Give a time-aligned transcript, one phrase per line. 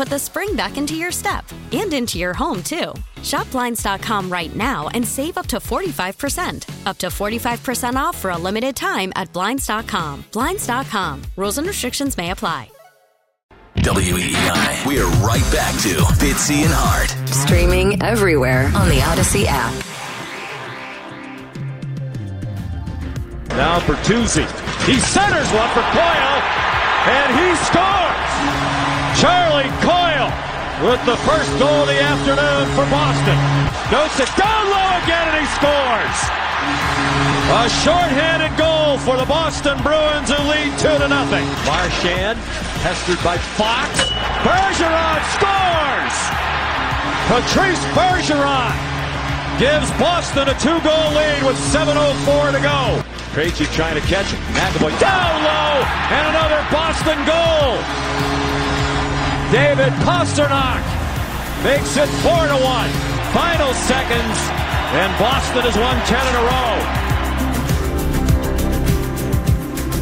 [0.00, 2.94] put the spring back into your step and into your home, too.
[3.22, 6.86] Shop Blinds.com right now and save up to 45%.
[6.86, 10.24] Up to 45% off for a limited time at Blinds.com.
[10.32, 11.20] Blinds.com.
[11.36, 12.70] Rules and restrictions may apply.
[13.76, 14.86] WEEI.
[14.86, 17.10] We are right back to Fitzy and Hart.
[17.28, 19.74] Streaming everywhere on the Audacy app.
[23.50, 24.46] Now for Bertuzzi.
[24.86, 26.40] He centers one for Coyle,
[27.04, 28.89] and he scores!
[29.20, 30.32] Charlie Coyle
[30.80, 33.36] with the first goal of the afternoon for Boston.
[33.92, 36.18] Nosek down low again, and he scores!
[37.52, 41.44] A shorthanded goal for the Boston Bruins who lead 2 to nothing.
[41.68, 42.40] Marchand
[42.80, 43.92] pestered by Fox.
[44.40, 46.16] Bergeron scores!
[47.28, 48.72] Patrice Bergeron
[49.60, 53.04] gives Boston a two-goal lead with 7.04 to go.
[53.36, 54.40] Krejci trying to catch it.
[54.56, 58.59] McAvoy down low, and another Boston goal.
[59.50, 60.82] David Pastrnak
[61.64, 62.90] makes it 4 to 1.
[63.34, 64.38] Final seconds,
[64.94, 67.10] and Boston has won 10 in a row.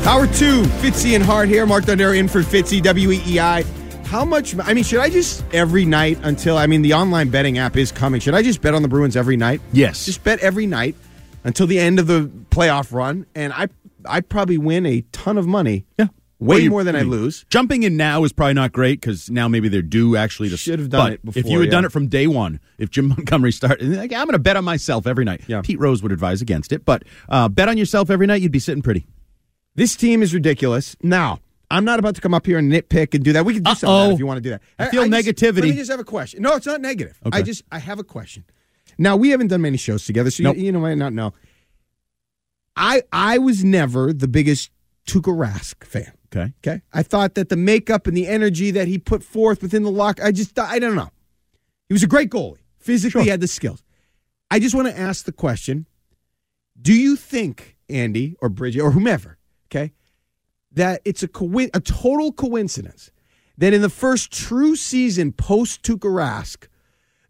[0.09, 1.66] Hour two, Fitzy and Hart here.
[1.66, 3.64] Mark Dondero in for Fitzy, WEEI.
[4.06, 4.54] How much?
[4.59, 6.56] I mean, should I just every night until?
[6.56, 8.19] I mean, the online betting app is coming.
[8.19, 9.60] Should I just bet on the Bruins every night?
[9.72, 10.06] Yes.
[10.06, 10.94] Just bet every night
[11.44, 13.69] until the end of the playoff run, and I
[14.06, 15.84] I probably win a ton of money.
[15.98, 16.06] Yeah.
[16.41, 17.44] Way Well, more than I lose.
[17.50, 20.78] Jumping in now is probably not great because now maybe they're due actually to Should
[20.78, 21.71] have done it before, If you had yeah.
[21.72, 24.65] done it from day one, if Jim Montgomery started, like, I'm going to bet on
[24.65, 25.43] myself every night.
[25.47, 25.62] Yeah.
[25.62, 28.59] Pete Rose would advise against it, but uh, bet on yourself every night, you'd be
[28.60, 29.06] sitting pretty.
[29.75, 30.97] This team is ridiculous.
[31.03, 31.41] Now,
[31.71, 33.44] I'm not about to come up here and nitpick and do that.
[33.44, 34.62] We can do some of that if you want to do that.
[34.78, 35.56] I feel just- negativity.
[35.60, 36.41] Let me just have a question.
[36.43, 37.19] No, it's not negative.
[37.27, 37.38] Okay.
[37.38, 38.44] I just I have a question.
[38.97, 40.56] Now we haven't done many shows together, so Nope.
[40.56, 41.34] you, you know might not know.
[42.77, 44.71] I I was never the biggest
[45.06, 46.12] Tuukka Rask fan.
[46.34, 46.53] Okay.
[46.65, 49.91] Okay, I thought that the makeup and the energy that he put forth within the
[49.91, 51.11] lock, I just I don't know.
[51.89, 52.59] He was a great goalie.
[52.78, 53.83] Physically, he had the skills.
[54.50, 55.87] I just want to ask the question:
[56.81, 59.93] Do you think Andy or Bridget or whomever, okay,
[60.72, 63.10] that it's a co- a total coincidence
[63.56, 66.69] that in the first true season post Tuukka Rask,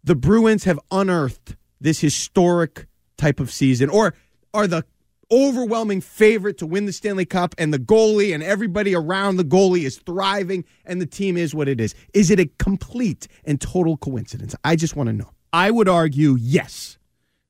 [0.03, 2.87] the Bruins have unearthed this historic
[3.17, 4.13] type of season, or
[4.53, 4.83] are the
[5.31, 9.85] overwhelming favorite to win the Stanley Cup, and the goalie and everybody around the goalie
[9.85, 11.95] is thriving, and the team is what it is?
[12.13, 14.55] Is it a complete and total coincidence?
[14.63, 15.31] I just want to know.
[15.51, 16.97] I would argue yes,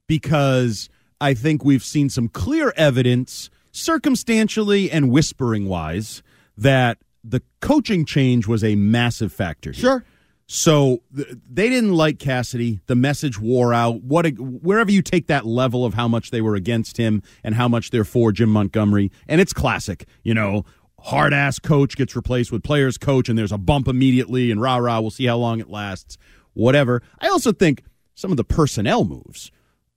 [0.08, 0.90] because
[1.22, 6.24] I think we've seen some clear evidence, circumstantially and whispering wise,
[6.58, 9.72] that the coaching change was a massive factor.
[9.72, 9.82] Here.
[9.82, 10.06] Sure.
[10.52, 12.80] So th- they didn't like Cassidy.
[12.88, 14.02] The message wore out.
[14.02, 17.54] What a, wherever you take that level of how much they were against him and
[17.54, 20.08] how much they're for Jim Montgomery, and it's classic.
[20.24, 20.66] You know,
[21.02, 24.78] hard ass coach gets replaced with players coach, and there's a bump immediately, and rah
[24.78, 25.00] rah.
[25.00, 26.18] We'll see how long it lasts.
[26.54, 27.04] Whatever.
[27.20, 27.84] I also think
[28.16, 29.52] some of the personnel moves.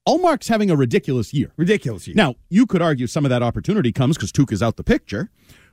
[0.07, 1.51] Ullmark's having a ridiculous year.
[1.57, 2.07] Ridiculous.
[2.07, 2.15] year.
[2.15, 5.31] Now, you could argue some of that opportunity comes because Tuke is out the picture,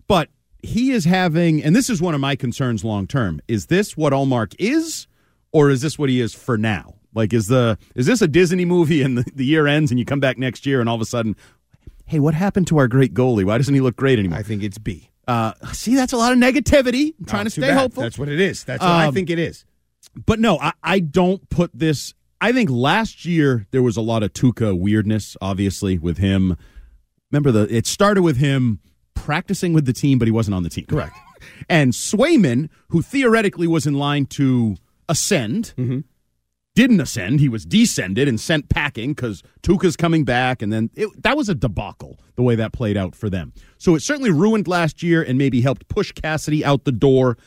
[0.08, 0.30] but
[0.62, 3.42] he is having, and this is one of my concerns long term.
[3.48, 5.08] Is this what Ullmark is,
[5.52, 6.96] or is this what he is for now?
[7.14, 10.06] Like, is the is this a Disney movie and the, the year ends and you
[10.06, 11.36] come back next year and all of a sudden,
[12.06, 13.44] hey, what happened to our great goalie?
[13.46, 14.38] Why doesn't he look great anymore?
[14.40, 15.10] I think it's B.
[15.28, 17.14] Uh, see, that's a lot of negativity.
[17.20, 17.78] I'm trying Not to stay bad.
[17.78, 18.04] hopeful.
[18.04, 18.64] That's what it is.
[18.64, 19.64] That's what I Um, think it is.
[20.26, 22.14] But no, I, I don't put this.
[22.42, 26.58] I think last year there was a lot of Tuukka weirdness, obviously, with him.
[27.32, 28.80] Remember the it started with him
[29.25, 30.86] practicing with the team, but he wasn't on the team.
[30.86, 31.16] Correct.
[31.69, 34.77] and Swayman, who theoretically was in line to
[35.07, 36.00] ascend, mm-hmm.
[36.75, 37.39] didn't ascend.
[37.39, 41.50] He was descended and sent packing because Tuukka's coming back, and then it, that was
[41.50, 43.54] a debacle the way that played out for them.
[43.77, 47.38] So it certainly ruined last year and maybe helped push Cassidy out the door.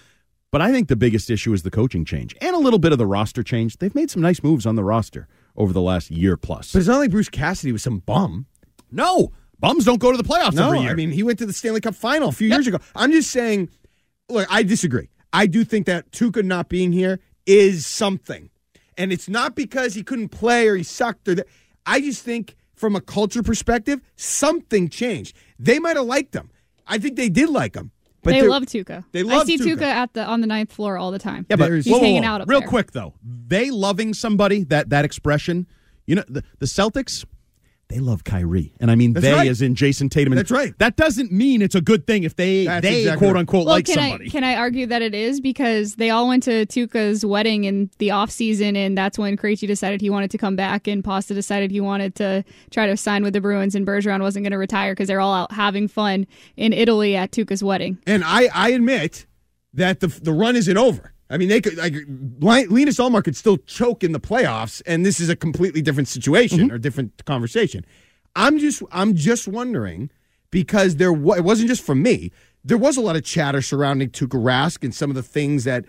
[0.51, 2.99] But I think the biggest issue is the coaching change and a little bit of
[2.99, 3.79] the roster change.
[3.79, 5.27] They've made some nice moves on the roster
[5.57, 6.73] over the last year plus.
[6.73, 8.47] But it's not like Bruce Cassidy was some bum.
[8.91, 9.33] no,
[9.63, 10.91] bums don't go to the playoffs No, every year.
[10.91, 12.79] I mean he went to the Stanley Cup final a few years ago.
[12.95, 13.71] I'm just saying.
[14.29, 15.09] Look, I disagree.
[15.33, 18.51] I do think that Tuukka not being here is something,
[18.99, 21.47] and it's not because he couldn't play or he sucked or that.
[21.87, 25.37] I just think from a culture perspective, something changed.
[25.59, 26.51] They might have liked him.
[26.87, 27.91] I think they did like him.
[28.23, 29.05] But they they're- love Tuukka.
[29.13, 29.79] They I love see Tuukka.
[29.79, 31.45] Tuukka at the on the ninth floor all the time.
[31.51, 32.29] Yeah, but There's- He's whoa, whoa, hanging whoa.
[32.29, 32.69] out up real there.
[32.69, 33.15] quick though.
[33.25, 35.67] They loving somebody that that expression.
[36.07, 37.25] You know the, the Celtics.
[37.93, 39.47] They love Kyrie, and I mean That's they right.
[39.47, 40.33] as in Jayson Tatum.
[40.33, 40.73] And That's right.
[40.79, 43.75] That doesn't mean it's a good thing if they That's they exactly quote unquote Well,
[43.75, 44.27] like can somebody.
[44.27, 47.91] I can I argue that it is because they all went to Tuukka's wedding in
[47.99, 51.35] the off season, and that's when Krejci decided he wanted to come back, and Pasta
[51.35, 54.59] decided he wanted to try to sign with the Bruins, and Bergeron wasn't going to
[54.59, 57.99] retire because they're all out having fun in Italy at Tuukka's wedding.
[58.07, 59.27] And I, I admit
[59.75, 61.12] that the the run isn't over.
[61.33, 61.79] I mean, they could
[62.43, 66.09] like Linus Ullmark could still choke in the playoffs, and this is a completely different
[66.09, 66.75] situation mm-hmm.
[66.75, 67.87] or different conversation.
[68.37, 70.11] I'm just I'm just wondering
[70.51, 72.31] because there wa- it wasn't just from me.
[72.63, 75.87] There was a lot of chatter surrounding Tuukka Rask and some of the things that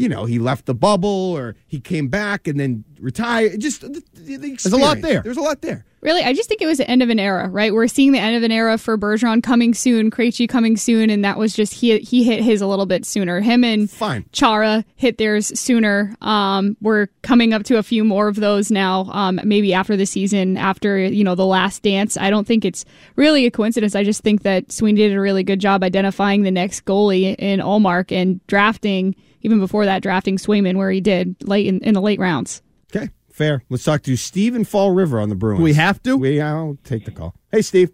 [0.00, 3.60] you know he left the bubble or he came back and then retired.
[3.60, 5.20] Just the, the, the a lot there.
[5.20, 5.84] There's a lot there.
[6.00, 7.74] Really, I just think it was the end of an era, right?
[7.74, 11.22] We're seeing the end of an era for Bergeron coming soon, Krejci coming soon, and
[11.22, 13.42] that was just he he hit his a little bit sooner.
[13.42, 14.24] Him and Fine.
[14.32, 16.14] Chara hit theirs sooner.
[16.22, 19.10] Um, we're coming up to a few more of those now.
[19.12, 22.16] Um, maybe after the season, after you know the last dance.
[22.16, 22.86] I don't think it's
[23.16, 23.94] really a coincidence.
[23.94, 27.60] I just think that Sweeney did a really good job identifying the next goalie in
[27.60, 32.00] Ullmark and drafting even before that drafting Swayman where he did late in, in the
[32.00, 32.62] late rounds.
[32.94, 33.62] Okay, fair.
[33.68, 35.62] Let's talk to Steve in Fall River on the Bruins.
[35.62, 36.16] we have to.
[36.16, 37.34] We I'll take the call.
[37.52, 37.90] Hey, Steve.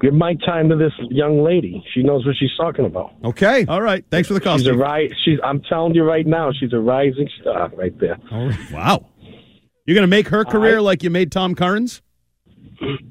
[0.00, 1.84] Give my time to this young lady.
[1.94, 3.12] She knows what she's talking about.
[3.24, 3.66] Okay.
[3.66, 4.04] All right.
[4.10, 4.56] Thanks for the call.
[4.58, 4.80] She's a Steve.
[4.80, 5.38] ri- She's.
[5.44, 8.18] I'm telling you right now, she's a rising star right there.
[8.32, 9.06] Oh, Wow.
[9.84, 12.02] You're going to make her career like you made Tom Curran's?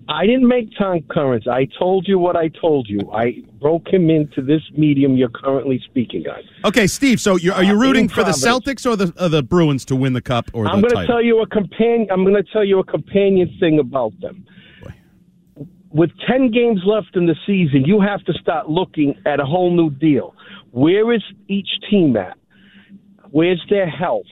[0.10, 1.48] I didn't make Tom Curran's.
[1.48, 3.00] I told you what I told you.
[3.14, 6.44] I broke him into this medium you're currently speaking on.
[6.66, 7.20] Okay, Steve.
[7.22, 9.86] So you're, are you Uh, rooting in for the Celtics or the or the Bruins
[9.86, 12.08] to win the cup or the I'm going to tell you a companion.
[12.12, 14.46] I'm going to tell you a companion thing about them.
[15.90, 19.76] With ten games left in the season, you have to start looking at a whole
[19.76, 20.36] new deal.
[20.72, 22.38] Where is each team at?
[23.32, 24.26] Where's their health?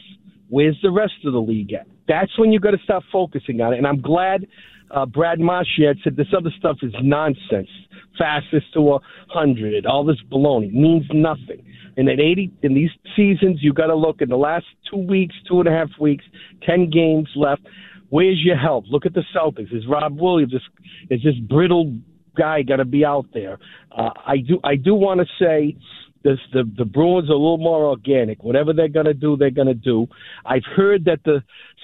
[0.47, 1.85] Where's the rest of the league at?
[2.07, 3.77] That's when you got to start focusing on it.
[3.77, 4.47] And I'm glad
[4.91, 7.69] uh, Brad Marchand said this other stuff is nonsense.
[8.17, 8.99] Fastest to a
[9.29, 11.63] hundred, all this baloney means nothing.
[11.95, 15.35] And at 80 in these seasons, you got to look in the last two weeks,
[15.47, 16.23] two and a half weeks,
[16.65, 17.61] ten games left.
[18.09, 18.85] Where's your help?
[18.89, 19.73] Look at the Celtics.
[19.73, 20.53] Is Rob Williams?
[20.53, 20.61] Is,
[21.09, 21.97] is this brittle
[22.37, 23.59] guy got to be out there?
[23.91, 24.59] Uh, I do.
[24.63, 25.77] I do want to say
[26.23, 28.43] this, the the Bruins are a little more organic.
[28.43, 30.07] Whatever they're going to do, they're going to do.
[30.45, 31.41] I've heard that the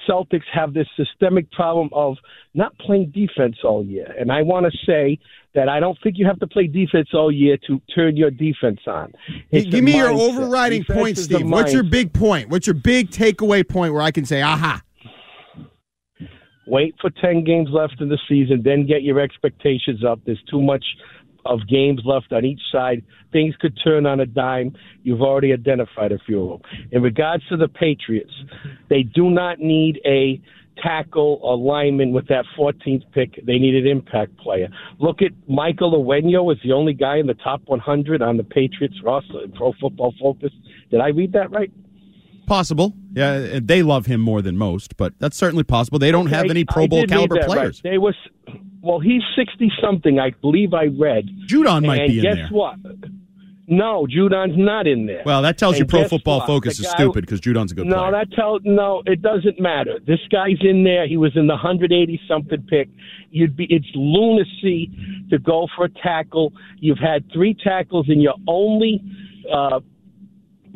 [0.07, 2.17] Celtics have this systemic problem of
[2.53, 5.19] not playing defense all year, and I want to say
[5.55, 8.81] that I don't think you have to play defense all year to turn your defense
[8.85, 9.13] on.
[9.51, 11.49] It's Give me your overriding Defense point, Steve.
[11.49, 12.49] What's your big point?
[12.49, 14.81] What's your big takeaway point where I can say, aha?
[16.67, 20.19] Wait for 10 games left in the season, then get your expectations up.
[20.25, 20.83] There's too much
[21.45, 23.03] of games left on each side.
[23.31, 24.75] Things could turn on a dime.
[25.03, 26.71] You've already identified a few of them.
[26.91, 28.33] In regards to the Patriots,
[28.89, 30.41] they do not need a
[30.81, 33.39] tackle or lineman with that 14th pick.
[33.45, 34.67] They need an impact player.
[34.99, 38.95] Look at Michael Onwenu is the only guy in the top 100 on the Patriots
[39.03, 40.51] roster in Pro Football Focus.
[40.91, 41.71] Did I read that right?
[42.47, 42.93] Possible.
[43.13, 45.97] Yeah, they love him more than most, but that's certainly possible.
[45.97, 47.55] They don't have any Pro Bowl caliber that right.
[47.55, 47.81] players.
[47.81, 48.15] They was
[48.85, 51.27] well, he's sixty something, I believe I read.
[51.47, 52.43] Judon might and be in guess there.
[52.45, 52.75] Guess what?
[53.67, 55.23] No, Judon's not in there.
[55.25, 56.45] Well, that tells you Pro Football what?
[56.47, 58.11] Focus The is guy- stupid because Judon's a good no, player.
[58.11, 59.97] that tell no, it doesn't matter.
[60.05, 61.07] This guy's in there.
[61.07, 62.89] He was in the 180 something pick.
[63.31, 64.91] You'd be it's lunacy
[65.31, 66.53] to go for a tackle.
[66.79, 69.01] You've had three tackles in your only
[69.51, 69.79] uh,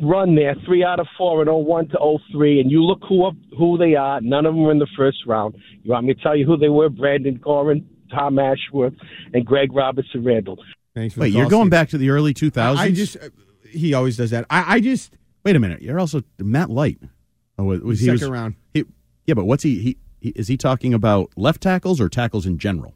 [0.02, 3.34] run there, three out of four in 01 to 03, and you look who up,
[3.56, 4.20] who they are.
[4.20, 5.54] None of them were in the first round.
[5.84, 6.88] You want me to tell you who they were?
[6.88, 8.94] Brandon Gorin, Tom Ashworth,
[9.32, 10.58] and Greg Robertson Randall.
[10.94, 11.70] Thanks for Wait, the you're going Steve.
[11.70, 12.76] back to the early 2000s?
[12.76, 13.28] I just, uh,
[13.68, 14.44] he always does that.
[14.50, 15.12] I, I just,
[15.44, 15.82] Wait a minute.
[15.82, 16.98] You're also Matt Light.
[17.58, 18.54] Oh, was, was he second was, round.
[18.74, 18.84] He,
[19.26, 20.30] yeah, but what's he, he, he?
[20.30, 22.94] Is he talking about left tackles or tackles in general?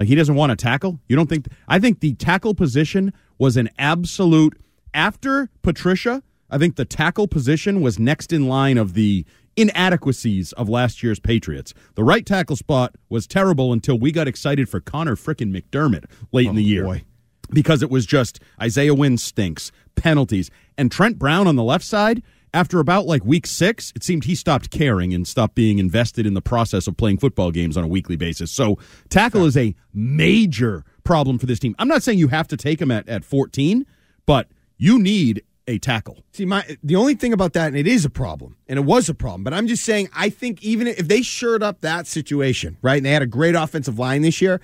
[0.00, 1.00] Like he doesn't want to tackle.
[1.08, 1.46] You don't think?
[1.68, 4.58] I think the tackle position was an absolute
[4.92, 6.22] after Patricia.
[6.50, 9.24] I think the tackle position was next in line of the
[9.56, 11.74] inadequacies of last year's Patriots.
[11.94, 16.48] The right tackle spot was terrible until we got excited for Conor frickin' McDermott late
[16.48, 16.84] in the oh, year.
[16.84, 17.04] boy.
[17.50, 20.50] Because it was just Isaiah Wynn stinks, penalties.
[20.78, 22.22] And Trent Brown on the left side,
[22.54, 26.34] after about like week six, it seemed he stopped caring and stopped being invested in
[26.34, 28.50] the process of playing football games on a weekly basis.
[28.50, 31.74] So tackle is a major problem for this team.
[31.78, 33.84] I'm not saying you have to take him at, at 14,
[34.24, 36.24] but you need a tackle.
[36.32, 39.08] See, my the only thing about that, and it is a problem, and it was
[39.08, 42.76] a problem, but I'm just saying, I think even if they shored up that situation,
[42.82, 44.60] right, and they had a great offensive line this year,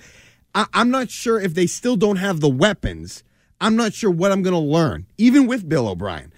[0.53, 3.23] I, I'm not sure if they still don't have the weapons.
[3.59, 6.33] I'm not sure what I'm going to learn, even with Bill O'Brien.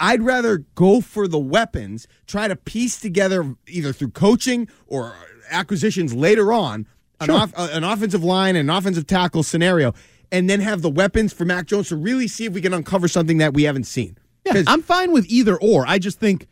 [0.00, 5.16] I'd rather go for the weapons, try to piece together either through coaching or
[5.50, 6.86] acquisitions later on
[7.20, 9.92] an, off, uh, an offensive line and an offensive tackle scenario,
[10.32, 13.08] and then have the weapons for Mac Jones to really see if we can uncover
[13.08, 14.16] something that we haven't seen.
[14.44, 15.84] Yeah, I'm fine with either or.
[15.86, 16.46] I just think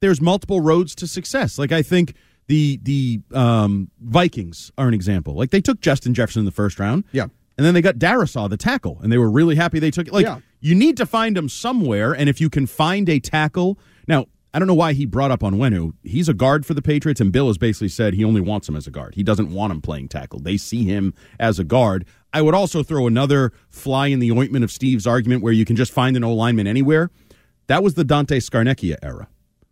[0.00, 1.58] there's multiple roads to success.
[1.58, 2.14] Like I think
[2.46, 5.34] the the um, Vikings are an example.
[5.34, 7.04] Like they took Justin Jefferson in the first round.
[7.12, 7.26] Yeah.
[7.56, 10.12] And then they got Darrisaw, the tackle, and they were really happy they took it.
[10.12, 10.40] Like Yeah.
[10.60, 13.78] you need to find him somewhere, and if you can find a tackle
[14.08, 14.26] now.
[14.52, 15.94] I don't know why he brought up Onwenu.
[16.04, 18.76] He's a guard for the Patriots, and Bill has basically said he only wants him
[18.76, 19.16] as a guard.
[19.16, 20.38] He doesn't want him playing tackle.
[20.38, 22.06] They see him as a guard.
[22.34, 25.76] I would also throw another fly in the ointment of Steve's argument where you can
[25.76, 27.10] just find an O lineman anywhere.
[27.68, 29.28] That was the Dante Scarnecchia era,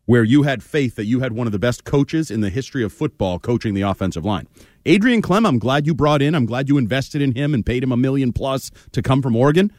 [0.07, 2.85] where you had faith that you had one of the best coaches in the history
[2.85, 4.47] of football coaching the offensive line.
[4.87, 6.37] Adrian Klemm, I'm glad you brought in.
[6.37, 9.35] I'm glad you invested in him and paid him a million plus to come from
[9.35, 9.73] Oregon.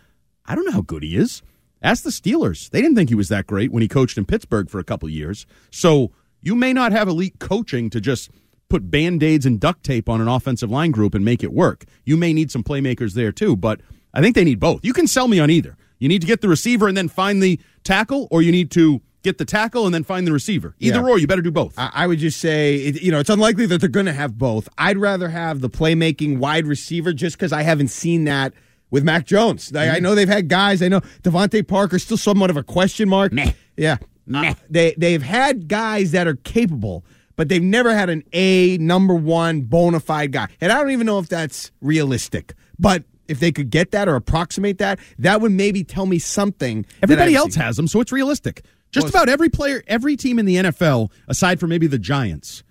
[0.45, 1.41] I don't know how good he is.
[1.81, 2.69] Ask the Steelers.
[2.69, 5.07] They didn't think he was that great when he coached in Pittsburgh for a couple
[5.07, 5.45] years.
[5.71, 6.11] So
[6.41, 8.29] you may not have elite coaching to just
[8.73, 11.85] put band aids and duct tape on an offensive line group and make it work.
[12.05, 13.81] You may need some playmakers there too, but
[14.15, 14.83] I think they need both.
[14.83, 15.77] You can sell me on either.
[15.99, 18.99] You need to get the receiver and then find the tackle, or you need to
[19.21, 20.75] get the tackle and then find the receiver.
[20.79, 21.05] Either Yeah.
[21.07, 21.75] or, you better do both.
[21.77, 24.67] I, would just say, it, you know, it's unlikely that they're going to have both.
[24.79, 28.53] I'd rather have the playmaking wide receiver just because I haven't seen that
[28.89, 29.71] with Mac Jones.
[29.75, 30.81] I, I know they've had guys.
[30.81, 33.31] I know DeVante Parker still somewhat of a question mark.
[33.77, 33.97] Yeah,
[34.33, 39.13] Uh, they they've had guys that are capable, but they've never had an A number
[39.13, 40.47] one bona fide guy.
[40.61, 43.03] And I don't even know if that's realistic, but.
[43.25, 46.85] If they could get that or approximate that, that would maybe tell me something.
[47.01, 47.63] Everybody else seen.
[47.63, 48.65] has them, so it's realistic.
[48.91, 52.63] Just Well, about every player, every team in the NFL, aside from maybe the Giants,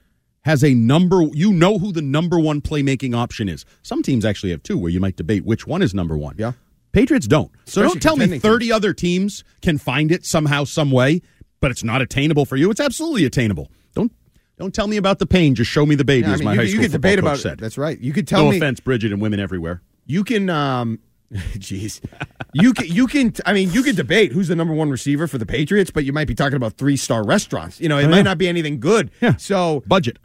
[0.44, 1.22] has a number.
[1.32, 3.64] You know who the number one playmaking option is.
[3.80, 6.34] Some teams actually have two, where you might debate which one is number one.
[6.36, 6.52] Yeah.
[6.92, 7.50] Patriots don't.
[7.64, 11.22] So Especially don't tell me contending 30 other teams can find it somehow, some way,
[11.60, 12.70] but it's not attainable for you.
[12.70, 13.70] It's absolutely attainable.
[14.58, 15.54] Don't tell me about the pain.
[15.54, 16.92] Just show me the baby, Yeah, I as mean, my you, high you school could
[16.92, 17.52] debate coach about said.
[17.54, 17.60] it.
[17.60, 17.98] That's right.
[17.98, 18.56] You could tell no me.
[18.58, 19.82] offense, Bridget and women everywhere.
[20.06, 20.98] You can, um,
[21.32, 22.00] jeez,
[22.52, 23.32] you can, you can.
[23.46, 26.12] I mean, you can debate who's the number one receiver for the Patriots, but you
[26.12, 27.80] might be talking about three star restaurants.
[27.80, 28.22] You know, it Oh, might yeah.
[28.22, 29.10] not be anything good.
[29.20, 29.36] Yeah.
[29.36, 30.18] So Budget.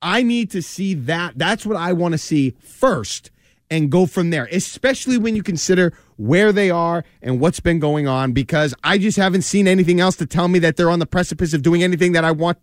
[0.00, 1.34] I need to see that.
[1.38, 3.30] That's what I want to see first
[3.70, 8.08] and go from there, especially when you consider where they are and what's been going
[8.08, 11.06] on, because I just haven't seen anything else to tell me that they're on the
[11.06, 12.58] precipice of doing anything that I want.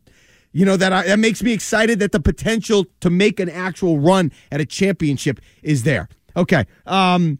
[0.52, 4.00] You know, that, I, that makes me excited that the potential to make an actual
[4.00, 6.10] run at a championship is there.
[6.36, 6.66] Okay.
[6.86, 7.40] Um,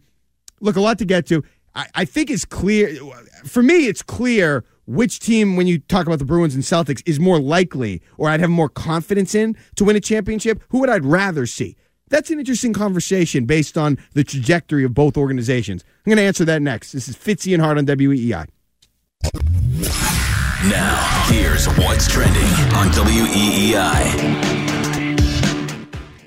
[0.60, 1.42] look, a lot to get to.
[1.74, 2.94] I, I think it's clear.
[3.44, 7.20] For me, it's clear which team, when you talk about the Bruins and Celtics, is
[7.20, 10.62] more likely or I'd have more confidence in to win a championship.
[10.70, 11.76] Who would I'd rather see?
[12.08, 15.84] That's an interesting conversation based on the trajectory of both organizations.
[16.04, 16.90] I'm going to answer that next.
[16.90, 18.48] This is Fitzy and Hart on WEEI.
[20.68, 22.42] Now, here's what's trending
[22.76, 24.60] on WEEI.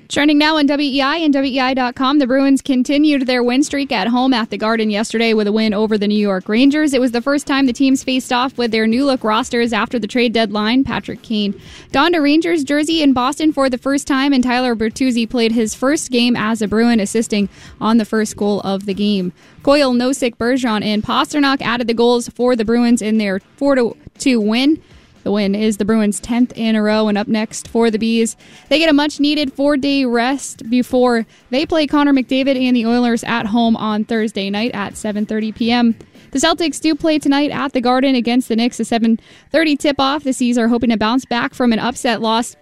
[0.09, 4.49] Trending now on WEI and WEI.com, the Bruins continued their win streak at home at
[4.49, 6.93] the Garden yesterday with a win over the New York Rangers.
[6.93, 9.99] It was the first time the teams faced off with their new look rosters after
[9.99, 10.83] the trade deadline.
[10.83, 11.59] Patrick Kane
[11.91, 15.75] donned a Rangers jersey in Boston for the first time, and Tyler Bertuzzi played his
[15.75, 17.49] first game as a Bruin, assisting
[17.79, 19.31] on the first goal of the game.
[19.61, 24.39] Coyle, Nosek, Bergeron, and Pastrnak added the goals for the Bruins in their 4 2
[24.39, 24.81] win.
[25.23, 28.35] The win is the Bruins' 10th in a row, and up next for the B's,
[28.67, 32.85] they get a much needed four day rest before they play Connor McDavid and the
[32.85, 35.95] Oilers at home on Thursday night at 7.30 p.m.
[36.31, 40.23] The Celtics do play tonight at the Garden against the Knicks, a 7.30 tip off.
[40.23, 42.57] The C's are hoping to bounce back from an upset loss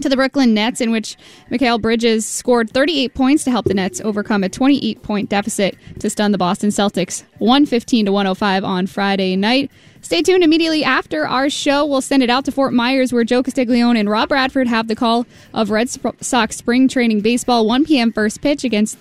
[0.00, 1.16] to the Brooklyn Nets, in which
[1.50, 6.10] Mikal Bridges scored 38 points to help the Nets overcome a 28 point deficit to
[6.10, 9.70] stun the Boston Celtics 115 to 105 on Friday night.
[10.00, 11.84] Stay tuned immediately after our show.
[11.84, 14.94] We'll send it out to Fort Myers, where Joe Castiglione and Rob Bradford have the
[14.94, 15.88] call of Red
[16.20, 17.66] Sox spring training baseball.
[17.66, 18.12] 1 p.m.
[18.12, 18.98] first pitch against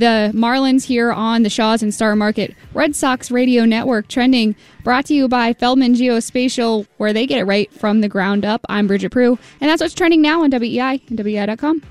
[0.00, 4.08] the Marlins here on the Shaws and Star Market Red Sox Radio Network.
[4.08, 8.44] Trending brought to you by Feldman Geospatial, where they get it right from the ground
[8.44, 8.62] up.
[8.68, 11.82] I'm Bridget Prue, and that's what's trending now on WEI and WEI.com.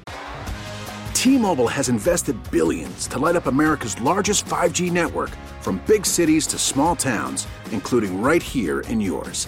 [1.13, 5.29] T-Mobile has invested billions to light up America's largest 5G network
[5.61, 9.47] from big cities to small towns, including right here in yours.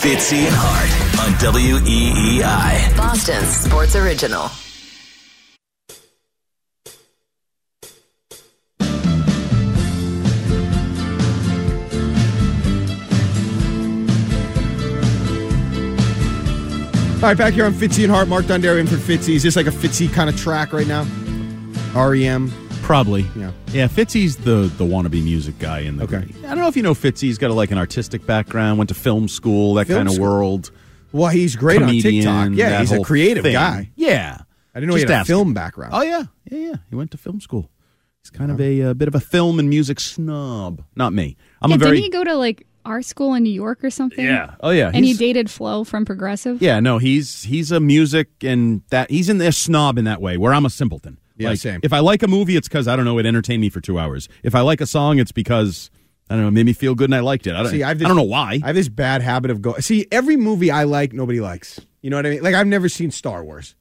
[0.00, 2.96] Fitzy and Hart on WEEI.
[2.96, 4.42] Boston's sports original.
[17.16, 18.28] All right, back here on Fitzy and Hart.
[18.28, 19.34] Mark Dondero in for Fitzy.
[19.34, 21.02] Is this like a Fitzy kind of track right now?
[21.96, 22.67] REM.
[22.88, 23.26] Probably.
[23.36, 23.52] Yeah.
[23.70, 26.16] Yeah, Fitzy's the the wannabe music guy in the Okay.
[26.16, 27.24] I don't know if you know Fitzy.
[27.24, 30.14] He's got a, like an artistic background, went to film school, that Film kind of
[30.14, 30.26] school?
[30.26, 30.70] world.
[31.12, 32.58] Well, he's great Comedian, on TikTok.
[32.58, 33.52] Yeah, he's a creative thing.
[33.52, 33.90] guy.
[33.94, 34.38] Yeah.
[34.74, 35.54] I didn't know he had a film him.
[35.54, 35.92] background.
[35.94, 36.74] Oh yeah, yeah, yeah.
[36.88, 37.68] He went to film school.
[38.22, 40.82] He's kind of a, uh bit of a film and music snob.
[40.96, 41.36] Not me.
[41.60, 43.90] I'm yeah, a very didn't he go to like our school in New York or
[43.90, 44.24] something?
[44.24, 44.54] yeah.
[44.60, 44.90] Oh yeah.
[44.94, 46.62] And he dated Flo from Progressive.
[46.62, 50.38] Yeah, no, he's he's a music and that he's in there snob in that way
[50.38, 51.18] where I'm a simpleton.
[51.38, 51.80] Yeah, like, same.
[51.82, 53.98] If I like a movie, it's because I don't know it entertained me for two
[53.98, 54.28] hours.
[54.42, 55.90] If I like a song, it's because
[56.28, 57.54] I don't know, it made me feel good and I liked it.
[57.54, 58.60] I don't, See, I've I don't know why.
[58.62, 59.80] I have this bad habit of going.
[59.80, 61.80] See, every movie I like, nobody likes.
[62.02, 62.42] You know what I mean?
[62.42, 63.74] Like I've never seen Star Wars.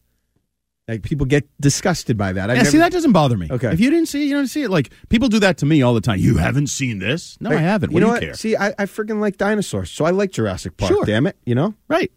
[0.87, 2.49] Like people get disgusted by that.
[2.49, 3.49] I've yeah, never, see, that doesn't bother me.
[3.51, 3.73] Okay.
[3.73, 4.69] If you didn't see it, you don't see it.
[4.69, 6.19] Like people do that to me all the time.
[6.19, 7.37] You haven't seen this?
[7.41, 7.91] No, I haven't.
[7.91, 8.21] You know do what?
[8.21, 8.33] care?
[8.35, 10.93] See, I, I freaking like dinosaurs, so I like Jurassic Park.
[10.93, 11.03] Sure.
[11.03, 11.73] Damn it, you know.
[11.89, 12.11] Right.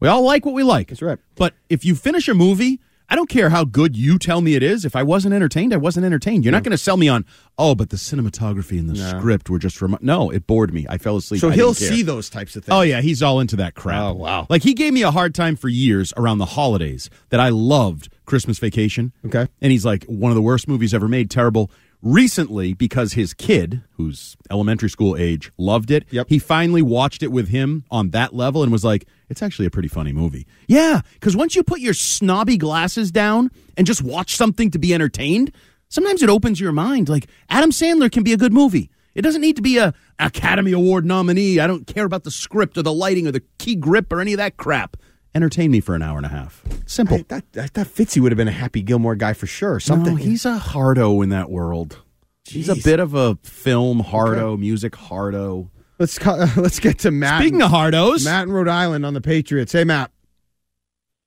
[0.00, 0.88] We all like what we like.
[0.88, 1.18] That's right.
[1.36, 4.62] But if you finish a movie, I don't care how good you tell me it
[4.62, 4.84] is.
[4.84, 6.44] If I wasn't entertained, I wasn't entertained.
[6.44, 7.24] You're not going to sell me on,
[7.56, 9.96] oh, but the cinematography and the script were just from.
[10.00, 10.86] No, it bored me.
[10.88, 11.40] I fell asleep.
[11.40, 12.74] So I he'll see those types of oh, things.
[12.74, 14.02] Oh yeah, he's all into that crap.
[14.02, 14.46] Oh, wow.
[14.50, 18.08] Like he gave me a hard time for years around the holidays that I loved
[18.24, 19.12] Christmas Vacation.
[19.24, 19.46] Okay.
[19.60, 21.70] And he's like one of the worst movies ever made, terrible.
[22.02, 26.26] Recently, because his kid, who's elementary school age, loved it, Yep.
[26.28, 29.70] he finally watched it with him on that level and was like, it's actually a
[29.70, 30.46] pretty funny movie.
[30.68, 34.94] Yeah, because once you put your snobby glasses down and just watch something to be
[34.94, 35.52] entertained,
[35.88, 37.08] sometimes it opens your mind.
[37.08, 38.90] Like Adam Sandler can be a good movie.
[39.14, 41.58] It doesn't need to be a Academy Award nominee.
[41.58, 44.34] I don't care about the script or the lighting or the key grip or any
[44.34, 44.96] of that crap.
[45.36, 46.64] Entertain me for an hour and a half.
[46.86, 47.18] Simple.
[47.18, 49.78] I, that, I thought Fitzy would have been a Happy Gilmore guy for sure.
[49.78, 50.14] Something.
[50.14, 52.00] No, he's a hardo in that world.
[52.46, 55.70] He's a bit of a film hardo, music hardo.
[55.98, 57.42] Let's co- let's get to Matt.
[57.42, 59.72] Speaking of hardos, Matt in Rhode Island on the Patriots.
[59.72, 60.10] Hey, Matt.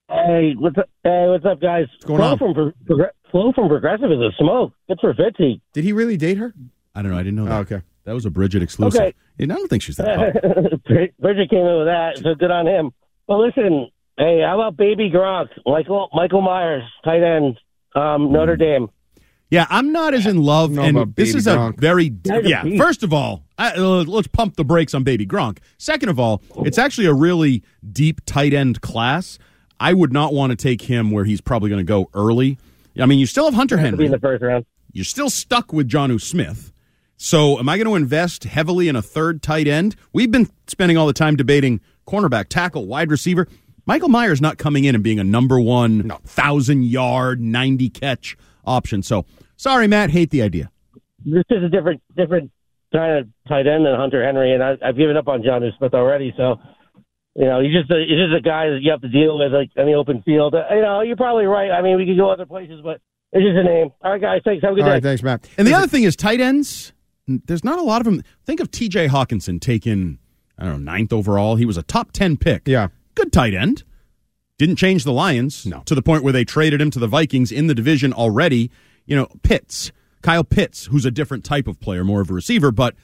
[0.09, 0.89] Hey, what's up?
[1.03, 1.85] Hey, what's up, guys?
[1.91, 2.37] What's going Flo on?
[2.39, 4.73] From Pro- Flo from Progressive is a smoke.
[4.87, 5.61] Good for Fitzy.
[5.73, 6.55] Did he really date her?
[6.95, 7.17] I don't know.
[7.19, 7.53] I didn't know that.
[7.53, 7.81] Oh, okay.
[8.05, 8.99] That was a Bridget exclusive.
[8.99, 9.13] Okay.
[9.37, 11.13] And I don't think she's that hot.
[11.19, 12.89] Bridget came in with that, so good on him.
[13.27, 17.60] Well, listen, hey, how about Baby Gronk, Michael Michael Mayer, tight end,
[17.95, 18.89] um, Notre Dame.
[19.49, 21.77] Yeah, I'm not as in love, know and about this Baby is Gronk.
[21.77, 22.63] a very That's a yeah.
[22.63, 22.82] beast.
[22.84, 25.58] First of all, I, uh, let's pump the brakes on Baby Gronk.
[25.79, 29.39] Second of all, it's actually a really deep tight end class.
[29.79, 32.60] I would not want to take him where he's probably going to go early.
[32.99, 34.05] I mean, you still have Hunter To be Henry.
[34.05, 34.65] in the first round.
[34.91, 36.73] You're still stuck with Jonnu Smith.
[37.15, 39.95] So, am I going to invest heavily in a third tight end?
[40.13, 43.47] We've been spending all the time debating cornerback, tackle, wide receiver.
[43.89, 49.02] Michael Mayer not coming in and being a number one thousand yard, ninety catch option.
[49.02, 49.25] So,
[49.58, 50.69] sorry, Matt, hate the idea.
[51.25, 52.52] This is a different different
[52.93, 55.95] kind of tight end than Hunter Henry, and I, I've given up on John Smith
[55.95, 56.32] already.
[56.38, 56.58] So,
[57.34, 59.54] you know, he's just a, he's just a guy that you have to deal with
[59.54, 60.54] like in the open field.
[60.54, 61.71] Uh, you know, you're probably right.
[61.71, 63.02] I mean, we could go other places, but
[63.34, 63.89] it's just a name.
[64.04, 64.62] All right, guys, thanks.
[64.63, 64.93] Have a good All day.
[64.97, 65.49] right, thanks, Matt.
[65.58, 66.93] And the other thing is tight ends.
[67.25, 68.21] There's not a lot of them.
[68.45, 69.08] Think of T.J.
[69.08, 70.19] Hockenson taken,
[70.60, 71.56] I don't know, ninth overall.
[71.56, 72.67] He was a top ten pick.
[72.67, 72.89] Yeah.
[73.19, 73.84] Good tight end.
[74.58, 75.82] Didn't change the Lions No.
[75.86, 78.71] to the point where they traded him to the Vikings in the division already.
[79.05, 82.71] You know, Pitts, Kyle Pitts, who's a different type of player, more of a receiver,
[82.71, 82.95] but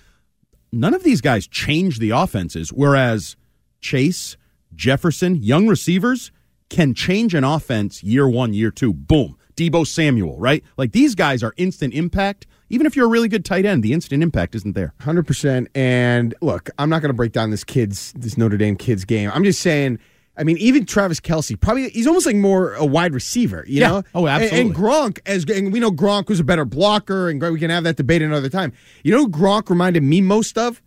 [0.71, 2.69] none of these guys change the offenses.
[2.71, 3.35] Whereas
[3.81, 4.37] Chase,
[4.73, 6.31] Jefferson, young receivers
[6.69, 8.93] can change an offense year one, year two.
[8.93, 9.37] Boom.
[9.57, 10.63] Deebo Samuel, right?
[10.77, 12.47] Like these guys are instant impact.
[12.69, 14.93] Even if you're a really good tight end, the instant impact isn't there.
[15.01, 15.67] Hundred percent.
[15.75, 19.29] And look, I'm not going to break down this kid's this Notre Dame kid's game.
[19.33, 19.99] I'm just saying.
[20.37, 23.87] I mean, even Travis Kelce, probably he's almost like more a wide receiver, you Yeah.
[23.87, 24.03] know?
[24.13, 24.59] Oh, And- absolutely.
[24.67, 27.85] And, Gronk, as and we know, Gronk was a better blocker, and we can have
[27.85, 28.73] that debate another time.
[29.05, 30.81] You know, who Gronk reminded me most of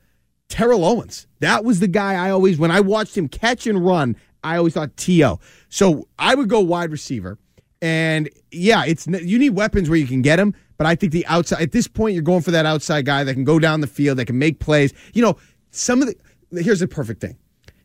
[0.50, 1.26] Terrell Owens.
[1.40, 4.74] That was the guy I always, when I watched him catch and run, I always
[4.74, 5.40] thought T.O.
[5.70, 7.38] So I would go wide receiver.
[7.80, 11.26] And yeah, it's you need weapons where you can get them, but I think the
[11.26, 13.86] outside at this point you're going for that outside guy that can go down the
[13.86, 14.94] field, that can make plays.
[15.12, 15.36] You know,
[15.70, 16.08] some of
[16.50, 17.36] the here's the perfect thing.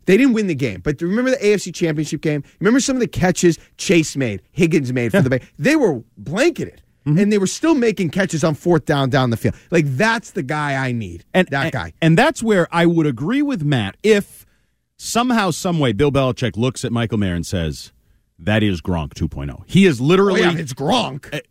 [0.06, 2.44] They didn't win the game, but remember the AFC Championship game?
[2.60, 5.42] Remember some of the catches Chase made, Higgins made for the Bay.
[5.60, 6.82] They were blanketed.
[7.06, 7.20] Mm-hmm.
[7.20, 9.56] And they were still making catches on fourth down down the field.
[9.72, 11.26] Like that's the guy I need.
[11.34, 11.94] And that and- guy.
[12.02, 14.46] And that's where I would agree with Matt if
[14.96, 17.92] somehow, some way, Bill Belichick looks at Michael Mayer and says,
[18.40, 20.42] "That is Gronk 2.0." He is Oh, literally.
[20.42, 21.42] yeah, it's Gronk.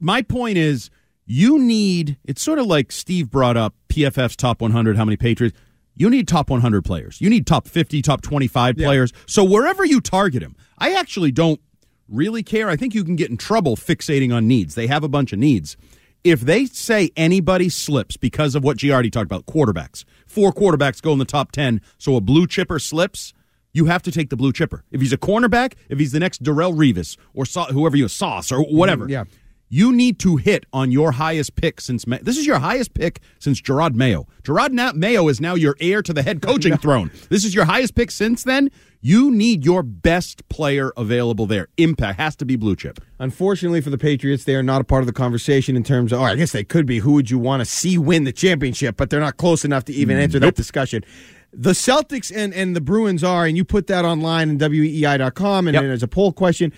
[0.00, 0.90] My point is,
[1.26, 2.16] you need.
[2.24, 4.96] It's sort of like Steve brought up PFF's top 100.
[4.96, 5.56] How many Patriots?
[5.94, 7.20] You need top 100 players.
[7.20, 9.12] You need top 50, top 25 players.
[9.26, 11.60] So wherever you target him, I actually don't
[12.08, 12.68] really care.
[12.68, 14.76] I think you can get in trouble fixating on needs.
[14.76, 15.76] They have a bunch of needs.
[16.22, 21.12] If they say anybody slips because of what Giardi talked about, quarterbacks, four quarterbacks go
[21.12, 23.34] in the top 10, so a blue chipper slips,
[23.72, 24.84] you have to take the blue chipper.
[24.90, 28.50] If he's a cornerback, if he's the next Darrelle Revis or whoever you a Sauce
[28.50, 29.24] or whatever, mm, yeah.
[29.70, 33.20] You need to hit on your highest pick since Ma- this is your highest pick
[33.38, 34.26] since Jerod Mayo.
[34.42, 37.10] Jerod Mayo is now your heir to the head coaching throne.
[37.28, 38.70] This is your highest pick since then.
[39.00, 41.68] You need your best player available there.
[41.76, 42.98] Impact has to be blue chip.
[43.18, 46.20] Unfortunately for the Patriots, they are not a part of the conversation in terms of,
[46.20, 46.98] oh, I guess they could be.
[47.00, 48.96] Who would you want to see win the championship?
[48.96, 51.04] But they're not close enough to even mm, enter that discussion.
[51.52, 55.74] The Celtics and, and the Bruins are, and you put that online in WEI.com, and
[55.74, 55.82] Yep.
[55.82, 56.72] there's a poll question.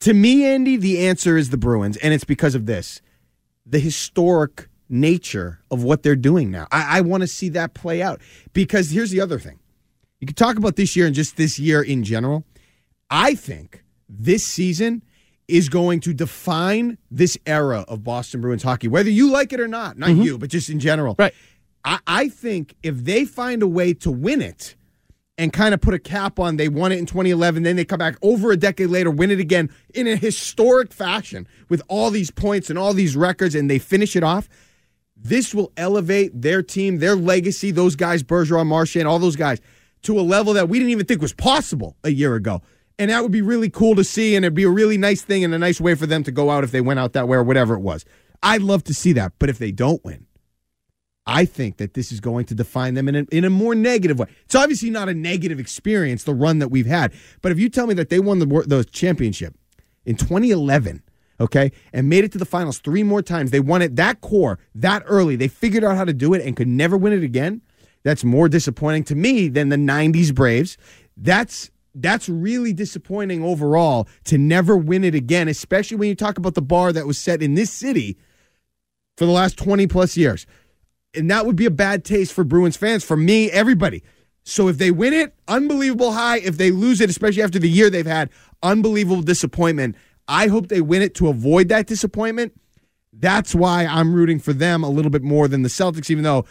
[0.00, 3.00] To me, Andy, the answer is the Bruins, and it's because of this
[3.68, 6.68] the historic nature of what they're doing now.
[6.70, 8.20] I, I want to see that play out
[8.52, 9.58] because here's the other thing.
[10.20, 12.44] You can talk about this year and just this year in general.
[13.10, 15.02] I think this season
[15.48, 19.68] is going to define this era of Boston Bruins hockey, whether you like it or
[19.68, 19.98] not.
[19.98, 20.22] Not mm-hmm.
[20.22, 21.14] you, but just in general.
[21.18, 21.34] Right.
[21.84, 24.76] I, I think if they find a way to win it
[25.38, 27.98] and kind of put a cap on they won it in 2011, then they come
[27.98, 32.30] back over a decade later, win it again in a historic fashion with all these
[32.30, 34.48] points and all these records, and they finish it off.
[35.16, 39.60] This will elevate their team, their legacy, those guys, Bergeron, Marchand, all those guys,
[40.02, 42.62] to a level that we didn't even think was possible a year ago.
[42.98, 45.44] And that would be really cool to see, and it'd be a really nice thing
[45.44, 47.36] and a nice way for them to go out if they went out that way
[47.36, 48.04] or whatever it was.
[48.42, 49.32] I'd love to see that.
[49.38, 50.25] But if they don't win,
[51.26, 54.18] I think that this is going to define them in a, in a more negative
[54.18, 54.28] way.
[54.44, 57.12] It's obviously not a negative experience, the run that we've had.
[57.42, 59.56] But if you tell me that they won the, the championship
[60.04, 61.02] in 2011,
[61.40, 64.60] okay, and made it to the finals three more times, they won it that core,
[64.76, 67.60] that early, they figured out how to do it and could never win it again.
[68.04, 70.78] That's more disappointing to me than the 90s Braves.
[71.16, 76.54] That's that's really disappointing overall to never win it again, especially when you talk about
[76.54, 78.18] the bar that was set in this city
[79.16, 80.46] for the last 20 plus years.
[81.16, 84.02] And that would be a bad taste for Bruins fans, for me, everybody.
[84.44, 86.38] So if they win it, unbelievable high.
[86.38, 88.30] If they lose it, especially after the year they've had,
[88.62, 89.96] unbelievable disappointment.
[90.28, 92.52] I hope they win it to avoid that disappointment.
[93.12, 96.44] That's why I'm rooting for them a little bit more than the Celtics, even though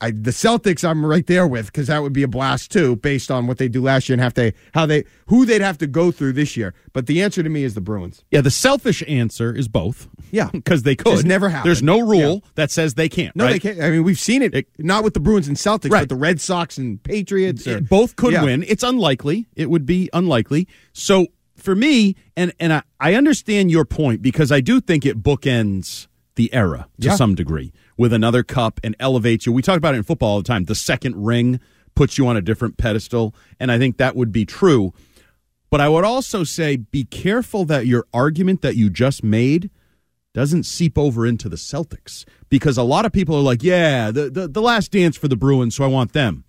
[0.00, 3.30] I, the Celtics I'm right there with because that would be a blast too, based
[3.30, 5.86] on what they do last year and have to how they who they'd have to
[5.86, 6.74] go through this year.
[6.92, 8.24] But the answer to me is the Bruins.
[8.30, 10.08] Yeah, the selfish answer is both.
[10.30, 11.14] Yeah, because they could.
[11.14, 11.68] It's never happened.
[11.68, 13.34] There's no rule that says they can't.
[13.36, 13.52] No, right?
[13.52, 13.80] they can't.
[13.80, 16.00] I mean, we've seen it, not with the Bruins and Celtics, Right.
[16.02, 17.66] but the Red Sox and Patriots.
[17.66, 18.44] Or, both could Yeah.
[18.44, 18.64] win.
[18.68, 19.46] It's unlikely.
[19.56, 20.68] It would be unlikely.
[20.92, 25.22] So for me, and and I, I understand your point because I do think it
[25.22, 27.14] bookends the era to Yeah.
[27.16, 29.52] some degree with another cup and elevates you.
[29.52, 30.64] We talk about it in football all the time.
[30.64, 31.60] The second ring
[31.94, 34.94] puts you on a different pedestal, and I think that would be true.
[35.68, 39.68] But I would also say be careful that your argument that you just made
[40.32, 44.30] doesn't seep over into the Celtics because a lot of people are like, yeah, the,
[44.30, 46.44] the, the last dance for the Bruins, so I want them.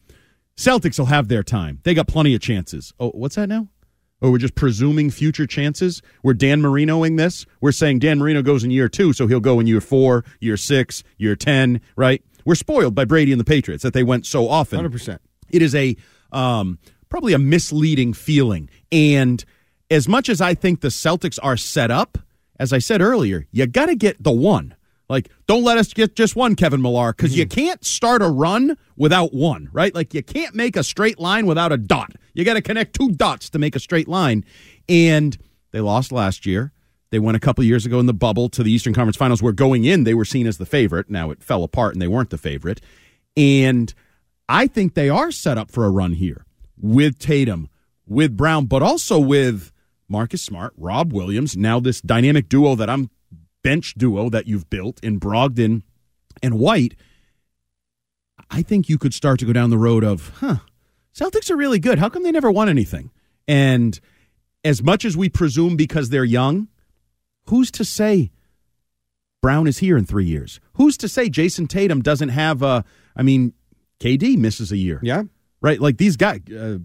[0.55, 1.79] Celtics will have their time.
[1.83, 2.93] They got plenty of chances.
[2.99, 3.67] Oh, what's that now?
[4.21, 6.01] Or we're just presuming future chances?
[6.23, 7.45] We're Dan Marinoing this?
[7.61, 10.57] We're saying Dan Marino goes in year two, so he'll go in year four, year
[10.57, 12.21] six, year 10, right?
[12.45, 14.85] We're spoiled by Brady and the Patriots that they went so often.
[14.85, 15.19] 100%.
[15.51, 15.95] It is a
[16.31, 16.79] um,
[17.09, 18.69] probably a misleading feeling.
[18.91, 19.43] And
[19.89, 22.17] as much as I think the Celtics are set up,
[22.59, 24.75] as I said earlier, you got to get the one.
[25.09, 27.59] Like, don't let us get just one Kevin Millar because you mm-hmm.
[27.59, 29.93] can't start a run without one, right?
[29.93, 32.11] Like, you can't make a straight line without a dot.
[32.33, 34.45] You got to connect two dots to make a straight line.
[34.87, 35.35] And
[35.71, 36.71] they lost last year.
[37.09, 39.51] They went a couple years ago in the bubble to the Eastern Conference Finals, where
[39.51, 41.09] going in they were seen as the favorite.
[41.09, 42.79] Now it fell apart and they weren't the favorite.
[43.35, 43.91] And
[44.47, 46.45] I think they are set up for a run here
[46.77, 47.69] with Tatum,
[48.05, 49.71] with Brown, but also with
[50.07, 53.09] Marcus Smart, Rob Williams, now this dynamic duo that I'm
[53.63, 55.83] bench duo that you've built in Brogdon
[56.41, 56.95] and White.
[58.49, 60.57] I think you could start to go down the road of, huh,
[61.13, 61.99] Celtics are really good.
[61.99, 63.11] How come they never won anything?
[63.47, 63.99] And
[64.63, 66.67] as much as we presume because they're young,
[67.47, 68.31] who's to say
[69.41, 70.59] Brown is here in three years?
[70.73, 72.83] Who's to say Jayson Tatum doesn't have a?
[73.15, 73.53] I mean,
[73.99, 74.99] KD misses a year.
[75.03, 75.23] Yeah.
[75.61, 75.79] Right.
[75.79, 76.79] Like these guys, uh,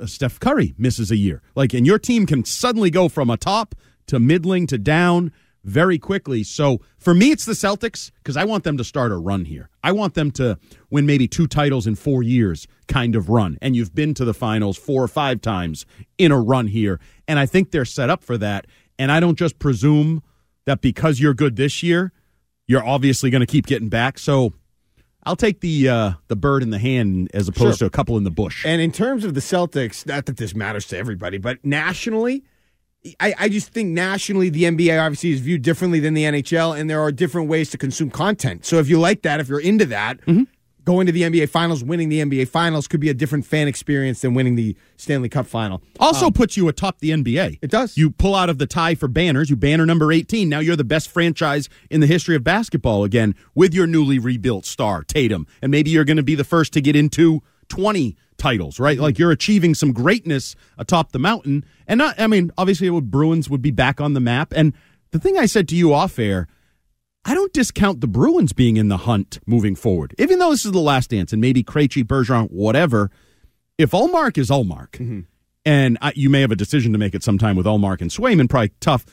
[0.00, 1.42] uh, Steph Curry misses a year.
[1.54, 3.74] Like, and your team can suddenly go from a top
[4.06, 5.32] to middling to down
[5.64, 6.42] very quickly.
[6.44, 9.70] So for me, it's the Celtics because I want them to start a run here.
[9.82, 10.58] I want them to
[10.90, 13.58] win maybe two titles in four years kind of run.
[13.62, 15.86] And you've been to the finals four or five times
[16.18, 17.00] in a run here.
[17.26, 18.66] And I think they're set up for that.
[18.98, 20.22] And I don't just presume
[20.66, 22.12] that because you're good this year,
[22.66, 24.18] you're obviously going to keep getting back.
[24.18, 24.52] So
[25.26, 27.86] I'll take the uh, the bird in the hand as opposed Sure.
[27.86, 28.64] to a couple in the bush.
[28.66, 32.44] And in terms of the Celtics, not that this matters to everybody, but nationally,
[33.20, 36.88] I, I just think nationally the NBA obviously is viewed differently than the NHL, and
[36.88, 38.64] there are different ways to consume content.
[38.64, 40.44] So if you like that, if you're into that, mm-hmm.
[40.84, 44.22] going to the NBA Finals, winning the NBA Finals could be a different fan experience
[44.22, 45.82] than winning the Stanley Cup Final.
[46.00, 47.58] Also um, puts you atop the NBA.
[47.60, 47.98] It does.
[47.98, 50.48] You pull out of the tie for banners, you banner number 18.
[50.48, 54.64] Now you're the best franchise in the history of basketball again with your newly rebuilt
[54.64, 55.46] star, Tatum.
[55.60, 58.98] And maybe you're going to be the first to get into 20 titles, right?
[58.98, 61.64] Like you're achieving some greatness atop the mountain.
[61.86, 64.52] And not, I mean, obviously, it would, Bruins would be back on the map.
[64.54, 64.72] And
[65.10, 66.48] the thing I said to you off air,
[67.24, 70.14] I don't discount the Bruins being in the hunt moving forward.
[70.18, 73.10] Even though this is the last dance and maybe Krejci, Bergeron, whatever,
[73.78, 75.20] if Ullmark is Ullmark, mm-hmm.
[75.64, 78.10] and I, you may have a decision to make at some time with Ullmark and
[78.10, 79.06] Swayman, probably tough,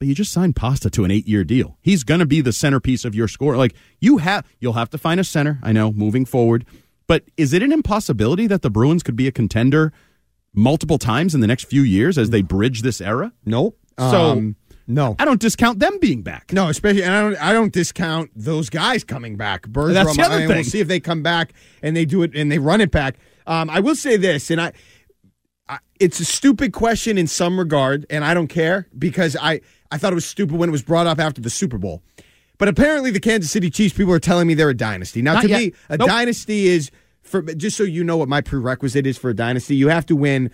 [0.00, 1.78] but you just signed Pasta to an eight-year deal.
[1.80, 3.56] He's going to be the centerpiece of your score.
[3.56, 5.60] Like you have, you'll have to find a center.
[5.62, 6.66] I know moving forward,
[7.06, 9.92] but is it an impossibility that the Bruins could be a contender
[10.54, 13.32] multiple times in the next few years as they bridge this era?
[13.44, 13.78] Nope.
[13.98, 15.16] So Um, no.
[15.18, 16.52] I don't discount them being back.
[16.52, 17.36] No, especially, and I don't.
[17.42, 19.62] I don't discount those guys coming back.
[19.68, 20.48] Bergeron, That's the other thing.
[20.48, 23.16] We'll see if they come back and they do it and they run it back.
[23.46, 24.72] Um, I will say this, and I,
[25.68, 29.96] I, it's a stupid question in some regard, and I don't care because I, I
[29.98, 32.02] thought it was stupid when it was brought up after the Super Bowl.
[32.58, 35.22] But apparently, the Kansas City Chiefs people are telling me they're a dynasty.
[35.22, 35.58] Now, Not to yet.
[35.60, 36.08] me, a Nope.
[36.08, 36.90] dynasty is
[37.22, 39.74] for just so you know what my prerequisite is for a dynasty.
[39.76, 40.50] You have to win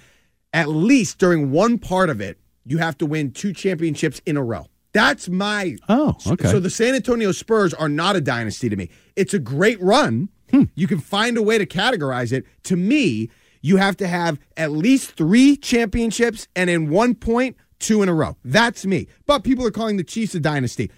[0.53, 2.39] at least during one part of it.
[2.65, 4.67] You have to win two championships in a row.
[4.93, 6.49] That's my Oh, okay.
[6.49, 8.89] so the San Antonio Spurs are not a dynasty to me.
[9.15, 10.29] It's a great run.
[10.51, 10.65] Hmm.
[10.75, 12.45] You can find a way to categorize it.
[12.65, 13.31] To me,
[13.63, 18.15] you have to have at least three championships and in one point, two in a
[18.15, 18.37] row.
[18.45, 19.07] That's me.
[19.27, 20.91] But people are calling the Chiefs a dynasty.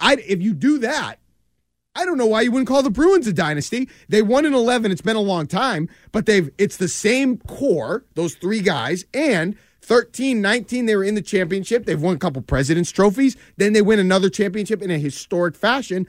[0.00, 1.16] I if you do that,
[1.94, 3.88] I don't know why you wouldn't call the Bruins a dynasty.
[4.08, 4.90] They won in 11.
[4.90, 9.56] It's been a long time, but they've it's the same core, those three guys, and
[9.82, 11.84] 13, 19 they were in the championship.
[11.86, 16.06] They've won a couple presidents trophies, then they win another championship in a historic fashion.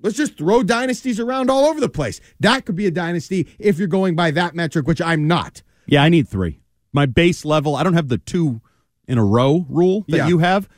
[0.00, 2.20] Let's just throw dynasties around all over the place.
[2.38, 5.62] That could be a dynasty if you're going by that metric, which I'm not.
[5.86, 6.60] Yeah, I need three.
[6.92, 8.60] My base level, I don't have the two
[9.08, 10.28] in a row rule that Yeah.
[10.28, 10.68] you have.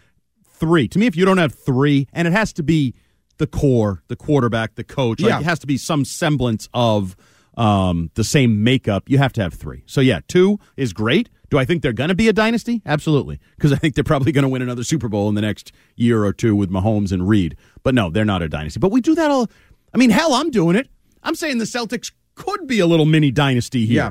[0.61, 0.87] Three.
[0.89, 2.95] To me, if you don't have three, and it has to be
[3.39, 5.41] the core, the quarterback, the coach, like Yeah.
[5.41, 7.17] it has to be some semblance of
[7.57, 9.09] um, the same makeup.
[9.09, 9.83] You have to have three.
[9.87, 11.29] So yeah, two is great.
[11.51, 12.81] Do I think they're going to be a dynasty?
[12.87, 15.73] Absolutely, because I think they're probably going to win another Super Bowl in the next
[15.97, 17.57] year or two with Mahomes and Reed.
[17.83, 18.79] But no, they're not a dynasty.
[18.79, 19.51] But we do that all.
[19.93, 20.89] I mean, hell, I'm doing it.
[21.25, 23.97] I'm saying the Celtics could be a little mini dynasty here.
[23.97, 24.11] Yeah.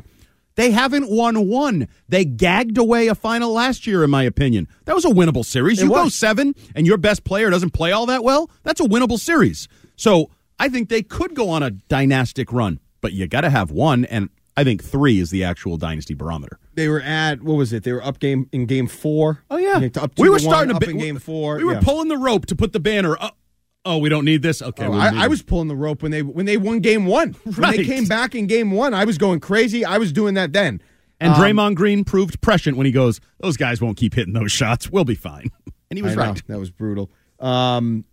[0.59, 1.87] They haven't won one.
[2.09, 4.67] They gagged away a final last year, in my opinion.
[4.83, 5.79] That was a winnable series.
[5.79, 8.83] It you go seven and your best player doesn't play all that well, that's a
[8.83, 9.69] winnable series.
[9.95, 13.71] So I think they could go on a dynastic run, but you got to have
[13.71, 16.59] one, and I think three is the actual dynasty barometer.
[16.73, 17.83] They were at what was it?
[17.83, 19.41] They were up game in game four.
[19.49, 21.55] Oh yeah, up we were one, starting up to in game four.
[21.55, 21.79] We were yeah.
[21.79, 23.15] pulling the rope to put the banner.
[23.17, 23.37] up.
[23.85, 24.61] Oh, we don't need this.
[24.61, 27.05] Okay, Oh, we'll I, I was pulling the rope when they when they won game
[27.05, 27.33] one.
[27.43, 29.83] When they came back in game one, I was going crazy.
[29.85, 30.81] I was doing that then.
[31.21, 34.51] And Um, Draymond Green proved prescient when he goes, "Those guys won't keep hitting those
[34.51, 34.89] shots.
[34.89, 35.49] We'll be fine."
[35.91, 36.47] And he was I know, right.
[36.47, 37.09] That was brutal.
[37.39, 38.05] Um,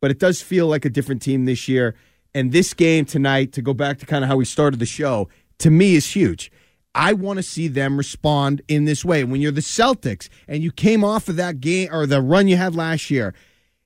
[0.00, 1.94] but it does feel like a different team this year.
[2.34, 5.28] And this game tonight, to go back to kind of how we started the show,
[5.58, 6.50] to me is huge.
[6.94, 9.24] I want to see them respond in this way.
[9.24, 12.56] When you're the Celtics and you came off of that game or the run you
[12.56, 13.34] had last year,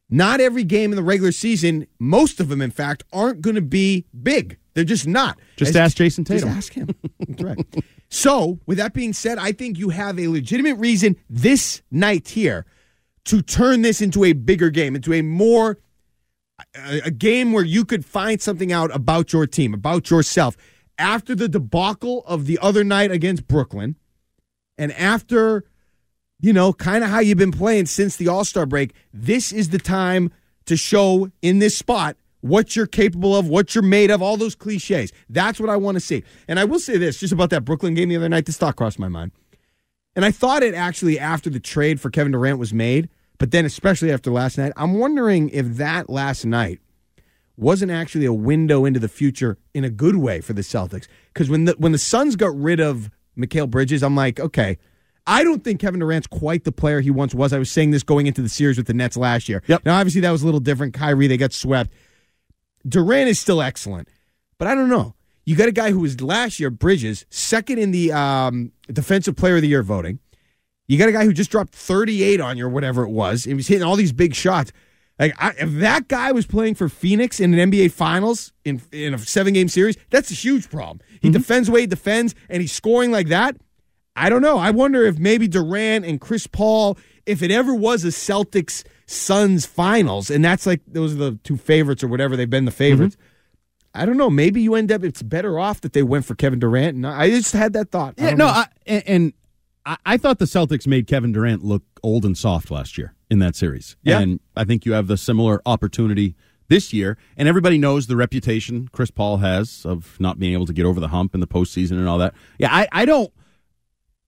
[0.09, 3.63] not every game in the regular season, most of them, in fact, aren't going to
[3.63, 4.59] be big.
[4.75, 5.39] They're just not.
[5.57, 6.49] Just As- ask Jayson just Tatum.
[6.51, 6.89] ask him.
[7.29, 7.85] That's right.
[8.09, 12.67] So, with that being said, I think you have a legitimate reason this night here
[13.25, 15.79] to turn this into a bigger game, into a more
[16.77, 20.57] a, a game where you could find something out about your team, about yourself.
[20.99, 23.97] After the debacle of the other night against Brooklyn,
[24.79, 25.65] and after
[26.41, 29.71] you know, kind of how you've been playing since the All Star break, this is
[29.71, 30.31] the time
[30.67, 34.55] to show in this spot what you're capable of, what you're made of, all those
[34.55, 35.13] cliches.
[35.29, 36.23] That's what I want to see.
[36.47, 38.77] And I will say this just about that Brooklyn game the other night, this thought
[38.77, 39.33] crossed my mind.
[40.15, 43.65] And I thought it actually after the trade for Kevin Durant was made, but then
[43.65, 46.81] especially after last night, I'm wondering if that last night
[47.57, 51.07] wasn't actually a window into the future in a good way for the Celtics.
[51.33, 54.79] Because when the when the Suns got rid of Mikal Bridges, I'm like, okay,
[55.27, 57.53] I don't think Kevin Durant's quite the player he once was.
[57.53, 59.63] I was saying this going into the series with the Nets last year.
[59.67, 59.85] Yep.
[59.85, 60.95] Now, obviously, that was a little different.
[60.95, 61.91] Kyrie, they got swept.
[62.89, 64.09] Durant is still excellent,
[64.59, 65.15] but I don't know.
[65.45, 69.57] You got a guy who was last year, Bridges, second in the um, Defensive Player
[69.57, 70.19] of the Year voting.
[70.89, 73.45] You got a guy who just dropped 38 on you or whatever it was.
[73.45, 74.73] He was hitting all these big shots.
[75.19, 79.15] Like I, if that guy was playing for Phoenix in an NBA Finals in in
[79.15, 81.01] a seven game series, that's a huge problem.
[81.23, 83.57] He defends way he defends, and he's scoring like that.
[84.17, 84.59] I don't know.
[84.59, 89.67] I wonder if maybe Durant and Chris Paul, if it ever was a Celtics Suns
[89.67, 92.79] finals, and that's like those are the two favorites or whatever they've been the mm-hmm.
[92.79, 93.17] favorites.
[93.95, 94.29] I don't know.
[94.29, 95.03] Maybe you end up.
[95.03, 96.97] It's better off that they went for Kevin Durant.
[96.97, 98.15] And I just had that thought.
[98.19, 98.47] Yeah, no.
[98.47, 99.33] I, and, and
[99.87, 103.39] I, I thought the Celtics made Kevin Durant look old and soft last year in
[103.39, 103.97] that series.
[104.03, 104.21] Yeah.
[104.21, 106.35] And I think you have the similar opportunity
[106.69, 107.17] this year.
[107.39, 111.01] And everybody knows the reputation Chris Paul has of not being able to get over
[111.01, 112.35] the hump in the postseason and all that.
[112.59, 113.33] Yeah, I, I don't.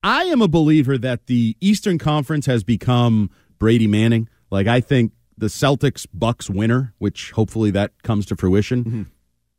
[0.02, 4.28] I am a believer that the Eastern Conference has become Brady Manning.
[4.50, 8.84] Like I think the Celtics Bucks winner, which hopefully that comes to fruition.
[8.84, 9.02] Mm-hmm.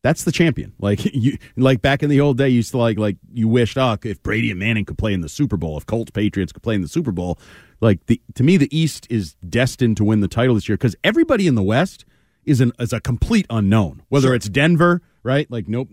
[0.02, 0.74] That's the champion.
[0.82, 3.78] Like you, like back in the old day, you used to like like you wished,
[3.78, 6.64] oh, if Brady and Manning could play in the Super Bowl, if Colts Patriots could
[6.64, 7.38] play in the Super Bowl.
[7.82, 10.96] Like the to me, the East is destined to win the title this year because
[11.04, 12.06] everybody in the West
[12.46, 14.02] is an is a complete unknown.
[14.10, 15.50] Whether it's Denver, right?
[15.50, 15.90] Like nope,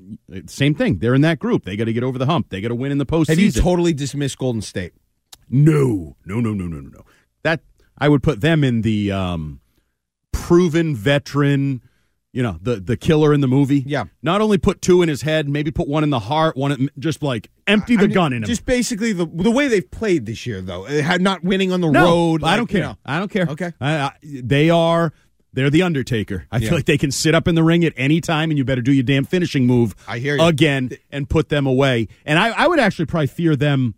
[0.46, 0.98] same thing.
[0.98, 1.64] They're in that group.
[1.64, 2.50] They got to get over the hump.
[2.50, 3.28] They got to win in the postseason.
[3.28, 4.92] Have you totally dismissed Golden State?
[5.48, 7.04] No, no, no, no, no, no, no.
[7.42, 7.60] That
[7.98, 9.60] I would put them in the um,
[10.32, 11.82] proven veteran.
[12.32, 13.82] You know, the the killer in the movie.
[13.86, 14.04] Yeah.
[14.22, 16.54] Not only put two in his head, maybe put one in the heart.
[16.54, 18.46] One in, just like empty the I mean, gun in him.
[18.46, 21.90] Just basically the the way they've played this year, though, had not winning on the
[21.90, 22.42] no, road.
[22.42, 22.88] I like, don't you care.
[22.88, 22.98] know.
[23.06, 23.46] I don't care.
[23.48, 23.72] Okay.
[23.80, 25.14] I, I, they are.
[25.56, 26.46] They're the Undertaker.
[26.52, 26.68] I Yeah.
[26.68, 28.82] feel like they can sit up in the ring at any time, and you better
[28.82, 29.96] do your damn finishing move.
[30.06, 30.42] I hear you.
[30.44, 32.06] again and put them away.
[32.24, 33.94] And I, I would actually probably fear them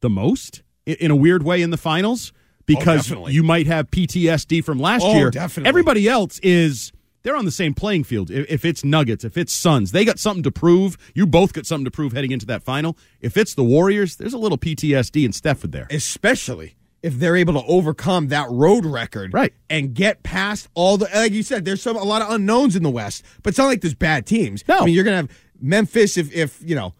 [0.00, 2.32] the most in a weird way in the finals
[2.66, 3.32] because definitely.
[3.32, 5.30] you might have PTSD from last Oh, year.
[5.30, 5.68] definitely.
[5.68, 6.92] Everybody else is
[7.22, 8.30] they're on the same playing field.
[8.30, 10.96] If, it's Nuggets, if it's Suns, they got something to prove.
[11.14, 12.96] You both got something to prove heading into that final.
[13.20, 15.86] If it's the Warriors, there's a little PTSD in Stefford there.
[15.90, 19.52] especially if they're able to overcome that road record, Right.
[19.70, 21.64] and get past all the like you said.
[21.64, 24.26] There's some a lot of unknowns in the West, but it's not like there's bad
[24.26, 24.64] teams.
[24.68, 24.78] No.
[24.80, 25.30] I mean you're gonna have
[25.60, 26.94] Memphis if if you know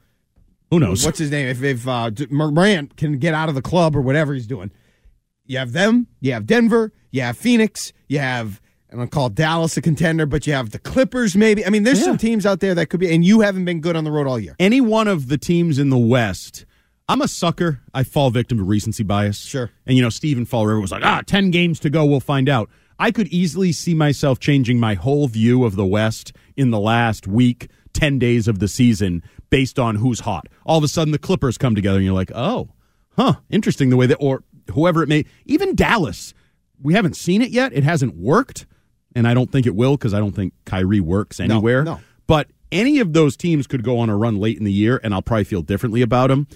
[0.70, 1.04] Who knows?
[1.04, 4.34] what's his name if if uh, Morant can get out of the club or whatever
[4.34, 4.70] he's doing.
[5.46, 6.06] You have them.
[6.20, 6.92] You have Denver.
[7.10, 7.92] You have Phoenix.
[8.08, 8.60] You have.
[8.92, 11.64] I don't call Dallas a contender, but you have the Clippers, maybe.
[11.66, 12.04] I mean, there's Yeah.
[12.06, 14.26] some teams out there that could be, and you haven't been good on the road
[14.26, 14.54] all year.
[14.58, 16.64] any one of the teams in the West,
[17.08, 17.80] I'm a sucker.
[17.94, 19.38] I fall victim to recency bias.
[19.38, 19.70] Sure.
[19.86, 22.48] And you know, Stephen Fall River was like, ah, 10 games to go, we'll find
[22.48, 22.68] out.
[22.98, 27.26] I could easily see myself changing my whole view of the West in the last
[27.26, 30.48] week, 10 days of the season based on who's hot.
[30.66, 32.68] All of a sudden the Clippers come together and you're like, oh,
[33.16, 34.42] huh, interesting the way that, or
[34.72, 36.34] whoever it may, even Dallas.
[36.82, 37.72] We haven't seen it yet.
[37.72, 38.66] It hasn't worked.
[39.14, 41.82] And I don't think it will because I don't think Kyrie works anywhere.
[41.84, 42.00] no.
[42.26, 45.14] But any of those teams could go on a run late in the year, and
[45.14, 46.46] I'll probably feel differently about them.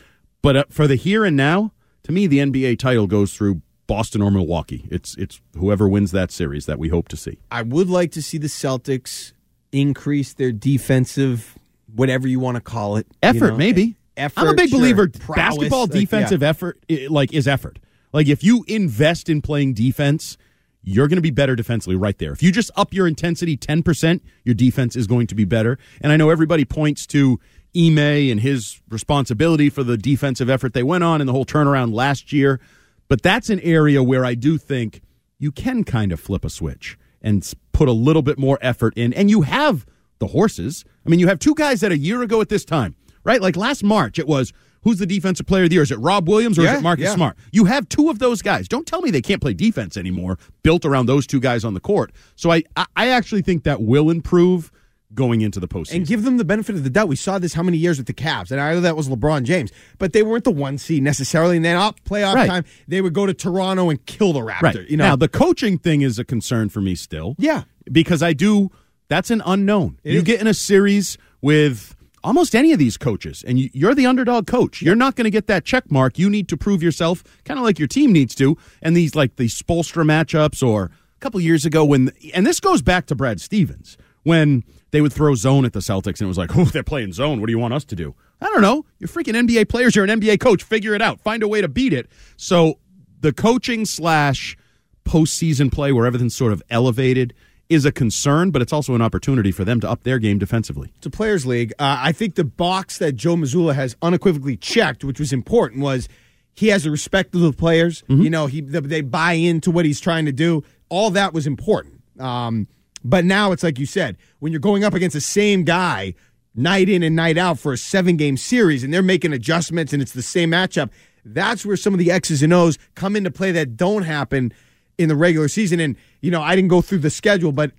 [0.43, 1.73] But uh, for the here and now,
[2.03, 4.89] to me, the NBA title goes through Boston or Milwaukee.
[4.91, 7.39] It's it's whoever wins that series that we hope to see.
[7.51, 9.33] I would like to see the Celtics
[9.71, 11.59] increase their defensive,
[11.95, 13.97] whatever you want to call it, you Effort, know, maybe.
[14.17, 14.79] Effort, I'm a big sure.
[14.79, 15.09] believer.
[15.09, 16.01] Prowess, basketball like, yeah.
[16.01, 17.79] defensive effort, like is effort.
[18.13, 20.37] Like if you invest in playing defense,
[20.83, 22.33] you're going to be better defensively right there.
[22.33, 25.79] If you just up your intensity 10%, your defense is going to be better.
[26.01, 27.41] And I know everybody points to
[27.77, 31.93] Ime and his responsibility for the defensive effort they went on and the whole turnaround
[31.95, 32.61] last year.
[33.09, 35.03] But that's an area where I do think
[35.39, 39.13] you can kind of flip a switch and put a little bit more effort in.
[39.13, 39.87] And you have
[40.19, 40.85] the horses.
[41.05, 42.95] I mean, you have two guys that a year ago at this time,
[43.25, 43.41] right?
[43.41, 44.53] Like last March, it was
[44.83, 45.83] who's the defensive player of the year?
[45.83, 47.15] Is it Rob Williams or Yeah, is it Marcus yeah.
[47.15, 47.37] Smart?
[47.53, 48.69] You have two of those guys.
[48.69, 51.81] Don't tell me they can't play defense anymore, built around those two guys on the
[51.81, 52.13] court.
[52.37, 54.71] So I, I, I actually think that will improve
[55.15, 55.95] going into the postseason.
[55.97, 57.09] and give them the benefit of the doubt.
[57.09, 59.43] We saw this how many years with the Cavs, and I know that was LeBron
[59.45, 61.57] James, but they weren't the one seed necessarily.
[61.57, 62.49] And then up playoff Right.
[62.49, 64.63] time, they would go to Toronto and kill the Raptor.
[64.63, 64.91] right.
[64.91, 67.35] You know, now, the coaching thing is a concern for me still.
[67.39, 67.65] Yeah.
[67.91, 68.71] Because I do,
[69.09, 69.99] that's an unknown.
[70.05, 70.25] It you is.
[70.25, 71.95] get in a series with
[72.25, 74.81] almost any of these coaches, and you, you're the underdog coach.
[74.81, 76.19] You're not going to get that check mark.
[76.19, 78.57] You need to prove yourself, kind of like your team needs to.
[78.81, 82.81] And these, like these Spoelstra matchups, or a couple years ago when, and this goes
[82.81, 86.39] back to Brad Stevens, when they would throw zone at the Celtics, and it was
[86.39, 87.41] like, oh, they're playing zone.
[87.41, 88.15] What do you want us to do?
[88.41, 88.85] I don't know.
[88.99, 89.97] You're freaking NBA players.
[89.97, 90.63] You're an NBA coach.
[90.63, 91.21] Figure it out.
[91.21, 92.09] Find a way to beat it.
[92.37, 92.79] So
[93.21, 94.57] the coaching slash
[95.05, 97.35] postseason play where everything's sort of elevated
[97.69, 100.93] is a concern, but it's also an opportunity for them to up their game defensively.
[100.97, 101.73] It's a players' league.
[101.79, 106.09] Uh, I think the box that Joe Mazzulla has unequivocally checked, which was important, was
[106.55, 108.03] he has the respect of the players.
[108.03, 108.23] Mm-hmm.
[108.23, 110.63] You know, he they buy into what he's trying to do.
[110.91, 112.03] All that was important.
[112.21, 112.69] Um,
[113.05, 116.15] but now it's like you said, when you're going up against the same guy
[116.55, 120.03] night in and night out for a seven game series, and they're making adjustments, and
[120.03, 120.91] it's the same matchup.
[121.25, 124.53] That's where some of the X's and O's come into play that don't happen
[124.99, 125.81] in the regular season.
[125.81, 127.73] And you know, I didn't go through the schedule, but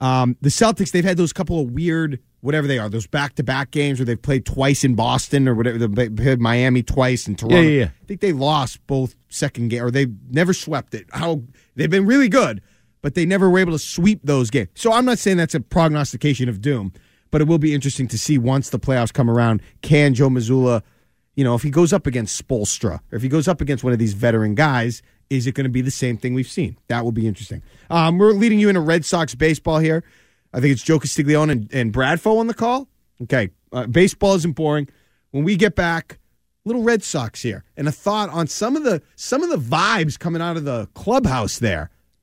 [0.00, 3.44] um, the Celtics, they've had those couple of weird, whatever they are, those back to
[3.44, 5.86] back games where they've played twice in Boston or whatever.
[5.86, 7.60] They played Miami twice and Toronto.
[7.60, 7.90] Yeah, yeah, yeah.
[8.02, 11.06] I think they lost both second game, or they never swept it.
[11.12, 11.42] How
[11.76, 12.62] they've been really good,
[13.02, 14.68] but they never were able to sweep those games.
[14.74, 16.92] So I'm not saying that's a prognostication of doom,
[17.30, 19.60] but it will be interesting to see once the playoffs come around.
[19.82, 20.82] Can Joe Mazzulla,
[21.34, 23.92] you know, if he goes up against Spoelstra or if he goes up against one
[23.92, 26.76] of these veteran guys, is it going to be the same thing we've seen?
[26.88, 27.62] That will be interesting.
[27.90, 30.04] Um, we're leading you into Red Sox baseball here.
[30.52, 32.88] I think it's Joe Castiglione and, and Bradfo on the call.
[33.22, 34.88] Okay, uh, baseball isn't boring.
[35.30, 36.18] When we get back,
[36.64, 40.18] little Red Sox here, and a thought on some of the some of the vibes
[40.18, 41.90] coming out of the clubhouse there,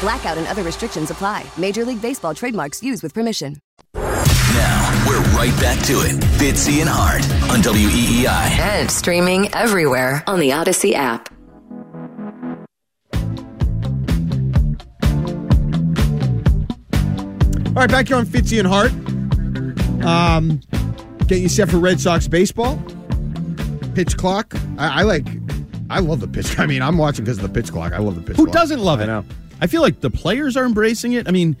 [0.00, 1.44] Blackout and other restrictions apply.
[1.56, 3.56] Major League Baseball trademarks used with permission.
[3.94, 6.12] Now, we're right back to it.
[6.38, 8.26] Fitzy and Hart on WEEI.
[8.58, 11.28] And streaming everywhere on the Audacy app.
[17.66, 18.90] All right, back here on Fitzy and Hart.
[20.04, 20.60] Um,
[21.28, 22.82] getting you set for Red Sox baseball.
[23.94, 24.54] Pitch clock.
[24.76, 25.26] I, I like.
[25.88, 26.58] I love the pitch.
[26.58, 27.92] I mean, I'm watching because of the pitch clock.
[27.92, 28.36] I love the pitch.
[28.36, 28.54] Who clock.
[28.54, 29.06] doesn't love I it?
[29.06, 29.24] know.
[29.60, 31.28] I feel like the players are embracing it.
[31.28, 31.56] I mean,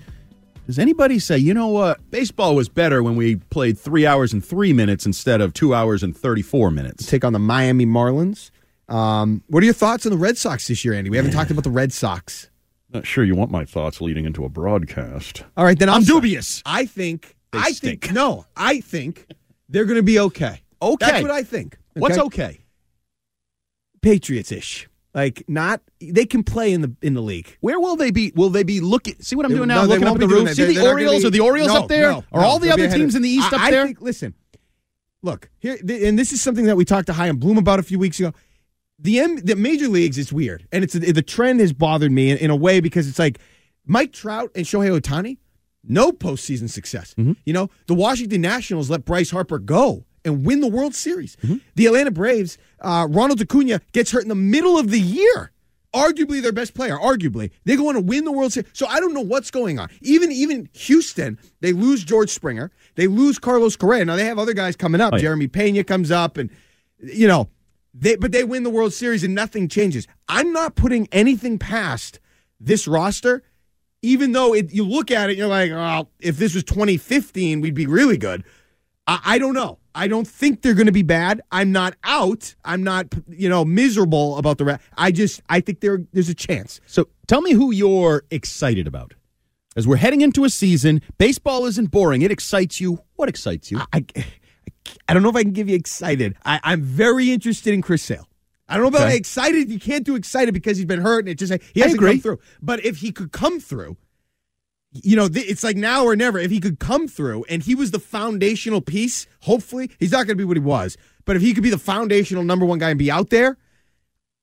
[0.66, 4.44] does anybody say, you know what, baseball was better when we played three hours and
[4.44, 7.06] three minutes instead of two hours and 34 minutes?
[7.06, 8.50] Take on the Miami Marlins.
[8.88, 11.10] Um, what are your thoughts on the Red Sox this year, Andy?
[11.10, 12.50] We haven't talked about the Red Sox.
[12.92, 15.44] Not sure you want my thoughts leading into a broadcast.
[15.56, 16.62] All right, then I'm I'm dubious.
[16.66, 17.36] I think.
[17.52, 18.02] They I stink.
[18.02, 18.14] think.
[18.14, 19.26] No, I think
[19.68, 20.62] they're going to be okay.
[20.82, 21.06] Okay.
[21.06, 21.78] That's what I think.
[21.94, 22.60] What's okay?
[24.02, 24.88] Patriots ish.
[25.14, 25.80] Like not.
[26.00, 27.56] They can play in the in the league.
[27.60, 28.32] Where will they be?
[28.36, 29.16] Will they be looking?
[29.20, 29.82] See what I'm They- doing now?
[29.82, 30.48] no, looking up at the roof.
[30.50, 31.22] See They're- the they're Orioles?
[31.22, 32.10] be- Are the Orioles No, up there?
[32.12, 33.86] no, Are all the other teams in the East I, up I there?
[33.86, 34.34] think- listen,
[35.22, 37.98] look here, and this is something that we talked to Chaim Bloom about a few
[37.98, 38.32] weeks ago.
[39.00, 42.38] The M, the major leagues is weird, and it's the trend has bothered me in,
[42.38, 43.38] in a way because it's like
[43.86, 45.38] Mike Trout and Shohei Ohtani,
[45.82, 47.14] no postseason success.
[47.18, 47.32] Mm-hmm.
[47.46, 51.36] You know, the Washington Nationals let Bryce Harper go and win the World Series.
[51.74, 55.52] The Atlanta Braves, uh, Ronald Acuna gets hurt in the middle of the year.
[55.92, 57.50] Arguably their best player, arguably.
[57.64, 58.70] They go on to win the World Series.
[58.72, 59.88] So I don't know what's going on.
[60.02, 62.70] Even even Houston, they lose George Springer.
[62.94, 64.04] They lose Carlos Correa.
[64.04, 65.14] Now they have other guys coming up.
[65.14, 65.22] Oh, yeah.
[65.22, 66.48] Jeremy Pena comes up and
[67.02, 67.48] you know,
[67.92, 70.06] they but they win the World Series and nothing changes.
[70.28, 72.20] I'm not putting anything past
[72.60, 73.42] this roster,
[74.02, 77.74] even though it, you look at it, you're like, oh, if this was 2015, we'd
[77.74, 78.44] be really good.
[79.08, 79.78] I, I don't know.
[79.94, 81.40] I don't think they're going to be bad.
[81.50, 82.54] I'm not out.
[82.64, 84.82] I'm not, you know, miserable about the rest.
[84.96, 86.80] I just, I think there, there's a chance.
[86.86, 89.14] So tell me who you're excited about.
[89.76, 92.22] As we're heading into a season, baseball isn't boring.
[92.22, 93.00] It excites you.
[93.16, 93.78] What excites you?
[93.92, 94.26] I, I,
[95.08, 96.36] I don't know if I can give you excited.
[96.44, 98.26] I, I'm very interested in Chris Sale.
[98.68, 99.16] I don't know about Okay.
[99.16, 99.70] excited.
[99.70, 102.38] You can't do excited because he's been hurt and it just he hasn't come through.
[102.62, 103.96] But if he could come through,
[104.92, 106.38] you know, th- it's like now or never.
[106.38, 110.36] If he could come through and he was the foundational piece, hopefully he's not going
[110.36, 110.96] to be what he was.
[111.24, 113.56] But if he could be the foundational number one guy and be out there,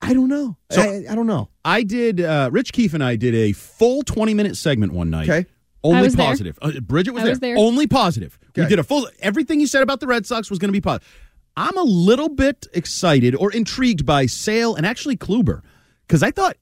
[0.01, 0.57] I don't know.
[0.71, 1.49] So- I, I don't know.
[1.65, 2.21] I did.
[2.21, 5.29] Uh, Rich Keefe and I did a full twenty minute segment one night.
[5.29, 5.49] Okay.
[5.83, 6.25] Only I was there.
[6.27, 6.59] positive.
[6.61, 7.31] Uh, Bridget was, I there.
[7.31, 7.57] was there.
[7.57, 8.37] Only positive.
[8.55, 9.07] We did a full.
[9.19, 11.07] Everything you said about the Red Sox was going to be positive.
[11.55, 15.61] I'm a little bit excited or intrigued by Sale and actually Kluber
[16.07, 16.57] because I thought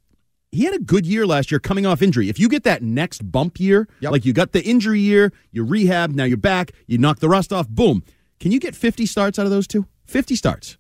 [0.52, 2.30] he had a good year last year coming off injury.
[2.30, 4.12] If you get that next bump year, Yep.
[4.12, 7.52] like you got the injury year, you rehab, now you're back, you knock the rust
[7.52, 8.04] off, boom.
[8.40, 9.86] Can you get 50 starts out of those two?
[10.06, 10.78] 50 starts.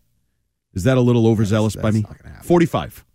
[0.74, 2.01] Is that a little overzealous by that's me?
[2.01, 3.05] not 45.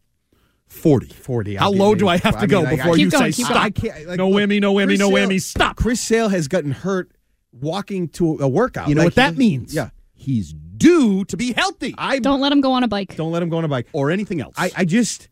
[0.67, 1.07] 40.
[1.09, 1.57] 40.
[1.57, 3.57] How low do I have I to go mean, before you going, say stop?
[3.57, 5.41] I can't, like, no look, whammy, no whammy, Chris no Sale- whammy.
[5.43, 5.77] Stop.
[5.77, 7.11] Chris Sale has gotten hurt
[7.53, 8.89] walking to a workout.
[8.89, 9.75] You know Like, what that he- means?
[9.75, 9.91] Yeah.
[10.15, 13.17] He's due to be healthy I Don't let him go on a bike.
[13.17, 13.87] don't let him go on a bike.
[13.93, 14.55] or anything else.
[14.57, 15.29] I, I just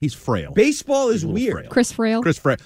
[0.00, 0.52] He's frail.
[0.52, 1.52] baseball is He's a little weird.
[1.64, 1.70] frail.
[1.70, 2.22] Chris Frail.
[2.22, 2.56] Chris Frail.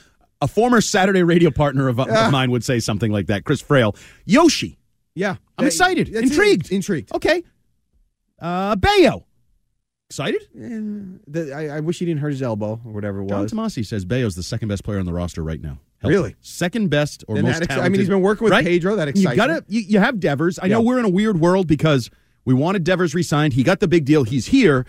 [0.41, 3.45] A former Saturday radio partner of, of mine would say something like that.
[3.45, 3.97] Chris Frail.
[4.25, 4.79] Yoshi.
[5.15, 6.07] Yeah, I'm That- excited.
[6.09, 6.31] that's it.
[6.33, 6.71] Intrigued.
[6.73, 7.13] Intrigued.
[7.15, 7.43] Okay.
[8.41, 9.27] Uh, Bello.
[10.11, 10.43] Excited?
[10.55, 13.53] The- I, I wish he didn't hurt his elbow or whatever it John was.
[13.53, 15.79] Tomase says Bello's the second best player on the roster right now.
[16.03, 16.37] Really?
[16.43, 18.65] Second best or Then most that ex- I mean, he's been working with right?
[18.65, 18.97] Pedro.
[18.97, 19.57] That You excites got me.
[19.57, 20.59] to you, you have Devers.
[20.63, 22.11] I know we're in a weird world because
[22.45, 23.55] we wanted Devers re-signed.
[23.55, 24.25] He got the big deal.
[24.25, 24.85] He's here,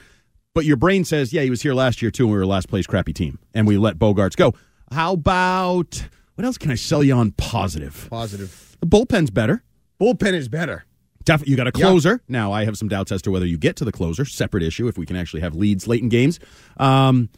[0.55, 2.67] but your brain says, yeah, he was here last year too, and we were last
[2.67, 4.55] place crappy team, and we let Bogaerts go.
[4.91, 8.07] How about what else can I sell you on positive?
[8.09, 8.77] Positive.
[8.79, 9.63] The bullpen's better.
[10.01, 10.85] Bullpen is better.
[11.23, 12.21] Definitely, you got a closer.
[12.27, 14.25] Now, I have some doubts as to whether you get to the closer.
[14.25, 16.39] Separate issue if we can actually have leads late in games.
[16.77, 17.29] Um,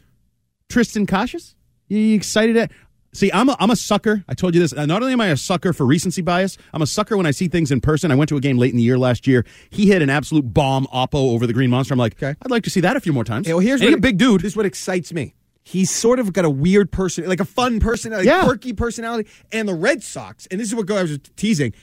[0.69, 1.55] Triston Casas,
[1.87, 2.71] you excited at?
[3.17, 4.23] See, I'm a, I'm a sucker.
[4.27, 4.73] I told you this.
[4.73, 7.31] Uh, Not only am I a sucker for recency bias, I'm a sucker when I
[7.31, 8.11] see things in person.
[8.11, 9.43] I went to a game late in the year last year.
[9.71, 11.95] He hit an absolute bomb oppo over the Green Monster.
[11.95, 12.35] I'm like, Okay.
[12.39, 13.47] I'd like to see that a few more times.
[13.47, 14.41] Hey, well, here's And what a big dude.
[14.41, 15.33] This is what excites me.
[15.63, 18.43] He's sort of got a weird person, like a fun personality, Yeah.
[18.43, 19.27] quirky personality.
[19.51, 21.73] And the Red Sox, and this is what I was teasing.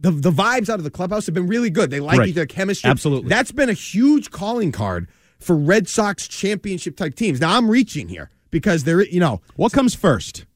[0.00, 1.90] The, the vibes out of the clubhouse have been really good.
[1.90, 2.28] They like Right.
[2.30, 2.88] each other, chemistry.
[2.88, 3.28] Absolutely.
[3.28, 5.06] That's been a huge calling card
[5.38, 7.42] for Red Sox championship type teams.
[7.42, 10.46] Now I'm reaching here because they're, you know, What comes first?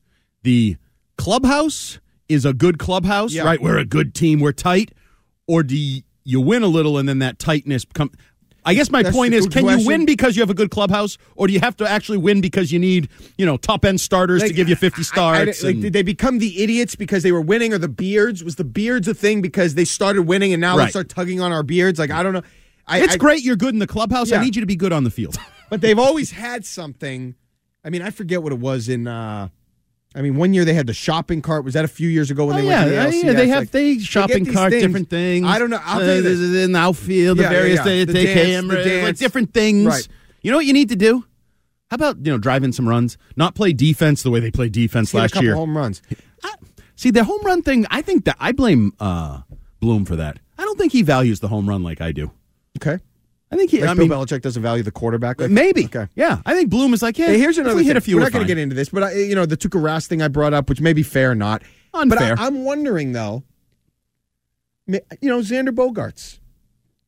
[0.47, 0.76] The
[1.18, 3.42] clubhouse is a good clubhouse, Yeah.
[3.42, 3.61] right?
[3.61, 4.92] We're a good team, we're tight,
[5.49, 8.12] or do you, win a little and then that tightness come?
[8.64, 11.18] I guess my That's point is, can you win because you have a good clubhouse,
[11.34, 14.40] or do you have to actually win because you need, you know, top end starters
[14.44, 15.64] to give you fifty starts?
[15.64, 18.44] like, did they become the idiots because they were winning, or the beards?
[18.44, 20.84] Was the beards a thing because they started winning and now Right.
[20.84, 21.99] they start tugging on our beards?
[21.99, 22.42] Like I don't know.
[22.86, 24.30] I, it's I- great you're good in the clubhouse.
[24.30, 25.36] I need you to be good on the field.
[25.70, 27.34] but they've always had something.
[27.84, 29.09] I mean, I forget what it was in.
[29.09, 29.49] uh
[30.16, 31.64] I mean, one year they had the shopping cart.
[31.64, 33.24] Was that a few years ago when Oh, they yeah, went to the yeah, LCS?
[33.24, 34.82] yeah, they have Like, they shopping these cart, things.
[34.82, 35.46] different things.
[35.46, 35.80] I don't know.
[35.84, 36.64] I'll Uh, tell you this.
[36.64, 37.84] in the outfield, Yeah, the yeah, various yeah.
[37.84, 39.86] the, The dance, the like different things.
[39.86, 40.08] Right.
[40.42, 41.24] You know what you need to do?
[41.90, 44.72] How about you know drive in some runs, not play defense the way they played
[44.72, 45.54] defense Hit a last couple year.
[45.54, 46.02] home runs.
[46.96, 47.84] See the home run thing.
[47.90, 49.42] I think that I blame uh,
[49.80, 50.38] Bloom for that.
[50.56, 52.30] I don't think he values the home run like I do.
[52.78, 52.98] Okay.
[53.57, 53.80] I think he.
[53.80, 55.40] Like I Bill mean, Belichick doesn't value the quarterback.
[55.40, 55.86] Like, maybe.
[55.86, 56.07] Okay.
[56.14, 57.26] Yeah, I think Bloom is like, yeah.
[57.26, 57.88] Hey, here's another we thing.
[57.88, 58.16] hit a few.
[58.16, 60.07] We're we're not going to get into this, but I, you know the Tuukka Rask
[60.07, 61.62] thing I brought up, which may be fair or not.
[61.94, 62.36] Unfair.
[62.36, 63.44] But I, I'm wondering though.
[64.86, 66.38] You know, Xander Bogaerts.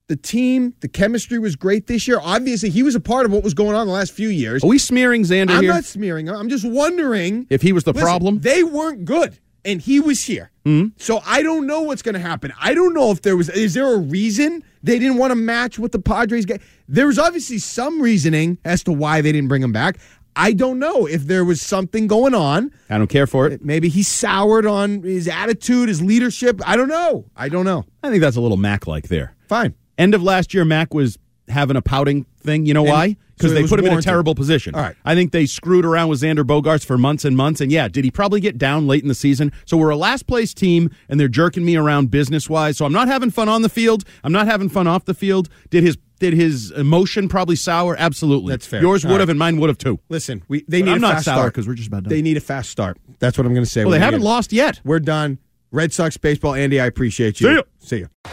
[0.09, 2.18] The team, the chemistry was great this year.
[2.20, 4.64] Obviously, he was a part of what was going on the last few years.
[4.64, 5.72] Are we smearing Xander I'm here?
[5.72, 6.34] not smearing him.
[6.34, 10.24] I'm just wondering if he was the Listen, problem, They weren't good, and he was
[10.24, 10.51] here.
[10.64, 10.88] Mm-hmm.
[10.96, 12.55] So I don't know what's going to happen.
[12.59, 13.51] I don't know if there was.
[13.51, 16.61] Is there a reason they didn't want to match what the Padres get?
[16.89, 19.99] There was obviously some reasoning as to why they didn't bring him back.
[20.37, 22.70] I don't know if there was something going on.
[22.89, 23.64] I don't care for it.
[23.64, 26.61] Maybe he soured on his attitude, his leadership.
[26.64, 27.24] I don't know.
[27.35, 27.85] I don't know.
[28.05, 29.35] I think that's a little Mac like there.
[29.49, 29.74] Fine.
[29.99, 31.18] End of last year, Mac was
[31.51, 32.66] having a pouting thing.
[32.66, 33.16] You know And- why?
[33.36, 34.74] Because so they put him in a terrible position.
[34.74, 34.96] All right.
[35.05, 37.61] I think they screwed around with Xander Bogaerts for months and months.
[37.61, 39.53] And yeah, did he probably get down late in the season?
[39.64, 42.76] So we're a last place team, and they're jerking me around business wise.
[42.78, 44.03] So I'm not having fun on the field.
[44.24, 45.49] I'm not having fun off the field.
[45.70, 47.94] Did his did his emotion probably sour?
[47.96, 48.51] Absolutely.
[48.55, 48.80] That's fair.
[48.80, 49.30] Yours would have, right.
[49.30, 50.01] and mine would have too.
[50.09, 52.03] Listen, we they But need I'm a not fast sour start 'cause we're just about
[52.03, 52.11] done.
[52.11, 52.99] They need a fast start.
[53.20, 53.84] That's what I'm going to say.
[53.84, 54.80] Well, they haven't lost yet.
[54.84, 55.38] We're done.
[55.70, 56.55] Red Sox baseball.
[56.55, 57.46] Andy, I appreciate you.
[57.49, 57.62] See you.
[57.78, 58.32] See ya.